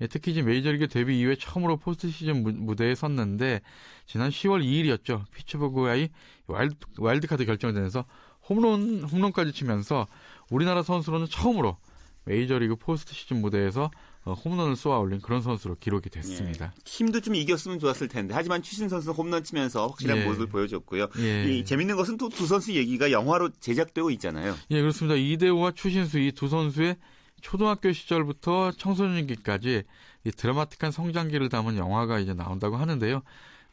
예, 0.00 0.06
특히 0.06 0.32
이제 0.32 0.42
메이저리그 0.42 0.88
데뷔 0.88 1.18
이후에 1.20 1.36
처음으로 1.36 1.78
포스트 1.78 2.10
시즌 2.10 2.42
무대에 2.66 2.94
섰는데 2.94 3.60
지난 4.06 4.30
10월 4.30 4.62
2일이었죠. 4.62 5.24
피츠버그와의 5.32 6.10
와일드, 6.46 6.76
와일드카드 6.98 7.46
결정전에서 7.46 8.04
홈런 8.48 9.04
홈런까지 9.04 9.52
치면서 9.52 10.06
우리나라 10.50 10.82
선수로는 10.82 11.28
처음으로 11.28 11.78
메이저리그 12.24 12.76
포스트 12.76 13.14
시즌 13.14 13.40
무대에서 13.40 13.84
어, 13.84 13.90
홈런을 14.32 14.76
쏘아 14.76 14.98
올린 14.98 15.20
그런 15.20 15.42
선수로 15.42 15.76
기록이 15.78 16.08
됐습니다. 16.10 16.66
예. 16.66 16.70
팀도 16.86 17.20
좀 17.20 17.34
이겼으면 17.34 17.78
좋았을 17.78 18.08
텐데 18.08 18.32
하지만 18.34 18.62
추신수 18.62 18.88
선수는 18.88 19.14
홈런 19.14 19.44
치면서 19.44 19.86
확실한 19.88 20.18
예. 20.18 20.24
모습을 20.24 20.46
보여줬고요. 20.46 21.08
예. 21.18 21.44
이 21.58 21.64
재밌는 21.64 21.96
것은 21.96 22.16
또 22.16 22.28
두 22.30 22.46
선수 22.46 22.72
얘기가 22.74 23.10
영화로 23.12 23.50
제작되고 23.60 24.10
있잖아요. 24.12 24.56
예, 24.70 24.80
그렇습니다. 24.80 25.14
이대호와 25.16 25.72
추신수 25.72 26.18
이 26.18 26.32
두 26.32 26.48
선수의 26.48 26.96
초등학교 27.42 27.92
시절부터 27.92 28.72
청소년기까지 28.72 29.82
이 30.24 30.30
드라마틱한 30.30 30.90
성장기를 30.90 31.48
담은 31.50 31.76
영화가 31.76 32.18
이제 32.18 32.32
나온다고 32.32 32.76
하는데요. 32.76 33.22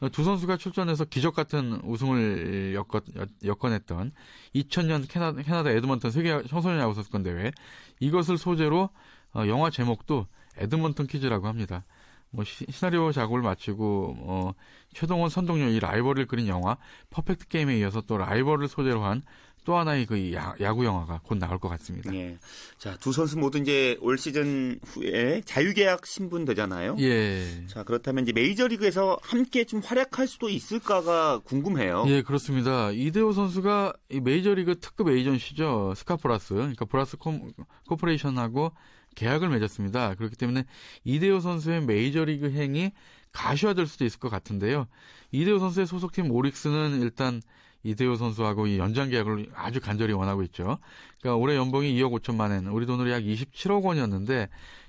어, 0.00 0.08
두 0.10 0.24
선수가 0.24 0.58
출전해서 0.58 1.04
기적 1.06 1.34
같은 1.34 1.80
우승을 1.84 2.74
엮어, 2.74 3.00
엮어냈던 3.44 4.12
2000년 4.54 5.06
캐나다, 5.08 5.40
캐나다 5.42 5.70
에드먼턴 5.70 6.10
세계 6.10 6.42
청소년 6.48 6.80
야구 6.80 6.92
선수권 6.94 7.22
대회 7.22 7.52
이것을 8.00 8.36
소재로 8.36 8.90
어, 9.34 9.46
영화 9.46 9.70
제목도 9.70 10.26
에드먼턴 10.58 11.06
키즈라고 11.06 11.46
합니다. 11.46 11.84
뭐 12.30 12.44
시, 12.44 12.64
나리오 12.80 13.12
작업을 13.12 13.42
마치고 13.42 14.16
어, 14.20 14.52
최동원 14.94 15.28
선동열 15.28 15.70
이 15.70 15.80
라이벌을 15.80 16.26
그린 16.26 16.48
영화 16.48 16.76
퍼펙트 17.10 17.48
게임에 17.48 17.78
이어서 17.78 18.00
또 18.02 18.16
라이벌을 18.16 18.68
소재로 18.68 19.04
한 19.04 19.22
또 19.64 19.76
하나의 19.76 20.06
그 20.06 20.32
야, 20.34 20.54
야구 20.60 20.84
영화가 20.84 21.20
곧 21.22 21.38
나올 21.38 21.58
것 21.58 21.68
같습니다. 21.68 22.12
예. 22.14 22.36
자, 22.78 22.96
두 22.96 23.12
선수 23.12 23.38
모두 23.38 23.58
이제 23.58 23.96
올 24.00 24.18
시즌 24.18 24.78
후에 24.84 25.40
자유계약 25.44 26.04
신분 26.04 26.44
되잖아요. 26.44 26.96
예. 26.98 27.64
자, 27.68 27.84
그렇다면 27.84 28.24
이제 28.24 28.32
메이저리그에서 28.32 29.18
함께 29.22 29.64
좀 29.64 29.80
활약할 29.80 30.26
수도 30.26 30.48
있을까가 30.48 31.38
궁금해요. 31.44 32.04
예, 32.08 32.22
그렇습니다. 32.22 32.90
이대호 32.90 33.32
선수가 33.32 33.92
이 34.10 34.20
메이저리그 34.20 34.80
특급 34.80 35.08
에이전시죠. 35.08 35.94
스캇 35.96 36.21
보라스, 36.21 36.54
그러니까 36.54 36.84
보라스 36.84 37.16
콤, 37.18 37.52
코퍼레이션하고 37.88 38.72
계약을 39.14 39.48
맺었습니다. 39.48 40.14
그렇기 40.14 40.36
때문에 40.36 40.64
이대호 41.04 41.40
선수의 41.40 41.84
메이저리그 41.84 42.50
행이 42.50 42.92
가시화될 43.32 43.86
수도 43.86 44.04
있을 44.04 44.18
것 44.18 44.28
같은데요. 44.28 44.86
이대호 45.30 45.58
선수의 45.58 45.86
소속팀 45.86 46.30
오릭스는 46.30 47.00
일단 47.02 47.40
이대호 47.82 48.16
선수하고 48.16 48.66
이 48.66 48.78
연장 48.78 49.08
계약을 49.08 49.50
아주 49.54 49.80
간절히 49.80 50.12
원하고 50.12 50.42
있죠. 50.44 50.78
그러니까 51.20 51.36
올해 51.36 51.56
연봉이 51.56 51.92
2억 51.94 52.12
5천만 52.20 52.52
엔, 52.52 52.66
우리 52.68 52.86
돈으로 52.86 53.10
약 53.10 53.22
27억 53.22 53.82
원이었는데 53.82 54.48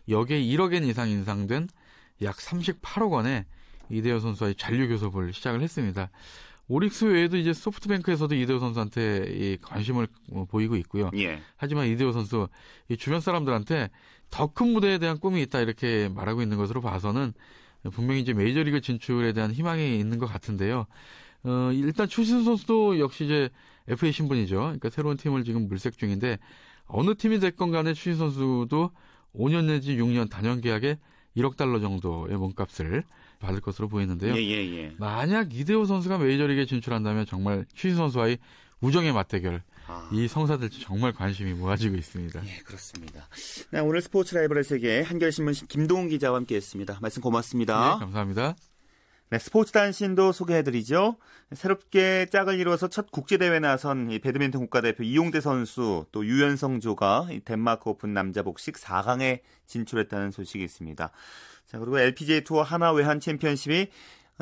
여기에 0.09 0.41
1억 0.41 0.74
엔 0.74 0.84
이상 0.84 1.09
인상된 1.09 1.69
약 2.21 2.36
38억 2.38 3.11
원에 3.11 3.45
이대호 3.89 4.19
선수와의 4.19 4.55
잔류 4.55 4.88
교섭을 4.89 5.34
시작을 5.34 5.61
했습니다. 5.61 6.09
오릭스 6.68 7.05
외에도 7.05 7.38
이제 7.38 7.53
소프트뱅크에서도 7.53 8.34
이대호 8.36 8.59
선수한테 8.59 9.26
이 9.30 9.57
관심을 9.61 10.07
보이고 10.49 10.76
있고요. 10.78 11.09
예. 11.16 11.41
하지만 11.57 11.88
이대호 11.88 12.11
선수 12.11 12.47
이 12.89 12.97
주변 12.97 13.20
사람들한테 13.22 13.89
더 14.30 14.47
큰 14.47 14.74
무대에 14.74 14.97
대한 14.97 15.20
꿈이 15.20 15.41
있다 15.43 15.59
이렇게 15.59 16.09
말하고 16.09 16.41
있는 16.41 16.57
것으로 16.57 16.82
봐서는 16.82 17.34
분명히 17.91 18.22
이제 18.22 18.34
메이저리그 18.34 18.82
진출에 18.82 19.34
대한 19.34 19.51
희망이 19.51 19.99
있는 19.99 20.18
것 20.18 20.26
같은데요. 20.26 20.86
어, 21.43 21.72
일단 21.74 22.07
추신 22.07 22.43
선수도 22.43 22.99
역시 22.99 23.26
이제 23.26 23.49
FA 23.89 24.11
신분이죠. 24.11 24.55
그러니까 24.55 24.89
새로운 24.89 25.18
팀을 25.18 25.43
지금 25.43 25.68
물색 25.68 25.97
중인데 25.97 26.39
어느 26.86 27.14
팀이 27.16 27.39
됐건 27.39 27.72
간에 27.72 27.93
추신 27.93 28.16
선수도 28.16 28.91
5년 29.36 29.66
내지 29.66 29.97
6년 29.97 30.30
단연 30.30 30.61
계약에 30.61 30.97
1억 31.36 31.57
달러 31.57 31.80
정도의 31.80 32.38
몸값을 32.38 33.03
받을 33.44 33.62
것으로 33.62 33.88
보이는데요. 33.89 34.36
예, 34.36 34.41
예, 34.41 34.78
예. 34.78 34.96
만약 34.98 35.54
이대호 35.54 35.86
선수가 35.86 36.18
메이저리그에 36.18 36.66
진출한다면 36.66 37.26
정말 37.26 37.66
추신 37.74 37.96
선수와의 37.98 38.39
우정의 38.82 39.14
맞대결 39.14 39.62
아. 39.88 40.10
이 40.12 40.28
성사될지 40.28 40.82
정말 40.82 41.14
관심이 41.14 41.54
모아지고 41.54 41.96
있습니다. 41.96 42.41
예, 42.46 42.58
그렇습니다. 42.66 43.28
네, 43.72 43.80
오늘 43.80 44.02
스포츠 44.02 44.36
라이벌의 44.36 44.64
세계 44.64 45.02
한겨레신문 45.01 45.53
김동훈 45.68 46.10
기자와 46.10 46.38
함께했습니다. 46.38 47.00
말씀 47.02 47.22
고맙습니다. 47.22 47.96
네, 47.96 48.00
감사합니다. 48.00 48.56
네, 49.30 49.39
스포츠 49.39 49.72
단신도 49.72 50.32
소개해드리죠. 50.32 51.18
새롭게 51.54 52.28
짝을 52.32 52.60
이루어서 52.60 52.88
첫 52.88 53.10
국제대회 53.10 53.60
나선 53.60 54.12
이 54.12 54.20
배드민턴 54.20 54.62
국가대표 54.62 55.04
이용대 55.04 55.41
선수 55.41 56.06
또 56.12 56.26
유연성 56.26 56.80
조가 56.80 57.30
이 57.32 57.39
덴마크 57.39 57.89
오픈 57.89 58.14
남자 58.14 58.44
복식 58.44 58.76
4강에 58.76 59.39
진출했다는 59.66 60.32
소식이 60.32 60.64
있습니다. 60.64 61.10
자, 61.74 61.80
그리고 61.80 61.97
LPGA 61.99 62.41
투어 62.43 62.61
하나 62.61 62.91
외환 62.91 63.19
챔피언십이 63.19 63.82
어, 63.82 63.88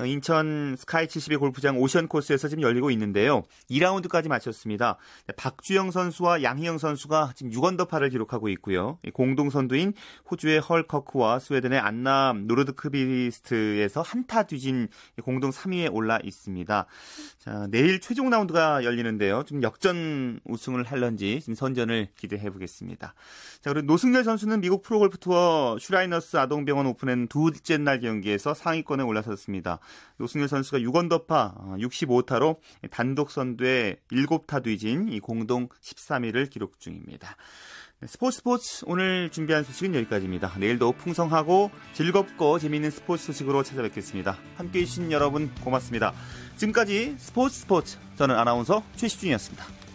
인천 0.06 0.76
스카이 0.78 1.08
72 1.08 1.38
골프장 1.38 1.78
오션 1.78 2.08
코스에서 2.08 2.48
지금 2.48 2.64
열리고 2.64 2.92
있는데요. 2.92 3.44
2라운드까지 3.70 4.30
마쳤습니다. 4.30 4.98
박주영 5.36 5.92
선수와 5.92 6.44
양희영 6.44 6.78
선수가 6.78 7.34
지금 7.36 7.52
6언더파를 7.52 8.10
기록하고 8.10 8.48
있고요. 8.50 9.00
공동 9.14 9.50
선두인 9.50 9.94
호주의 10.30 10.60
헐 10.60 10.88
커크와 10.88 11.40
스웨덴의 11.40 11.80
안나 11.80 12.34
노르드크비스트에서 12.46 14.02
한타 14.02 14.44
뒤진 14.44 14.88
공동 15.24 15.52
3위에 15.52 15.94
올라 15.94 16.20
있습니다. 16.24 16.86
자, 17.38 17.68
내일 17.70 18.00
최종 18.00 18.30
라운드가 18.30 18.86
열리는데요. 18.86 19.44
좀 19.44 19.62
역전 19.62 20.40
우승을 20.46 20.84
할런지 20.86 21.40
지금 21.42 21.54
선전을 21.54 22.10
기대해 22.18 22.50
보겠습니다. 22.50 23.14
자, 23.60 23.74
그리고 23.74 23.88
노승열 23.88 24.24
선수는 24.24 24.62
미국 24.62 24.84
프로골프 24.84 25.18
투어 25.18 25.78
슈라이너스 25.80 26.38
아동병원 26.38 26.86
오픈 26.88 27.28
둘째 27.28 27.78
날 27.78 28.00
경기에서 28.00 28.54
상위권에 28.54 29.04
올라섰습니다. 29.04 29.80
노승열 30.18 30.48
선수가 30.48 30.80
6언더파 30.80 31.80
65타로 31.80 32.58
단독 32.90 33.32
선두에 33.32 33.98
7타 34.12 34.64
뒤진 34.64 35.10
이 35.10 35.20
공동 35.20 35.68
13위를 35.82 36.50
기록 36.50 36.80
중입니다. 36.80 37.36
네, 38.02 38.08
스포츠 38.08 38.38
스포츠 38.38 38.84
오늘 38.88 39.30
준비한 39.30 39.64
소식은 39.64 39.94
여기까지입니다. 39.94 40.54
내일도 40.58 40.92
풍성하고 40.92 41.70
즐겁고 41.94 42.58
재미있는 42.58 42.90
스포츠 42.90 43.26
소식으로 43.26 43.62
찾아뵙겠습니다. 43.62 44.38
함께해 44.56 44.86
주신 44.86 45.12
여러분 45.12 45.54
고맙습니다. 45.64 46.12
지금까지 46.58 47.16
스포츠 47.20 47.60
스포츠 47.60 47.98
저는 48.16 48.36
아나운서 48.36 48.84
최시중이었습니다. 48.96 49.91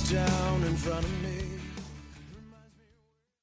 Down 0.00 0.64
in 0.64 0.74
front 0.74 1.04
of 1.04 1.21
me 1.21 1.21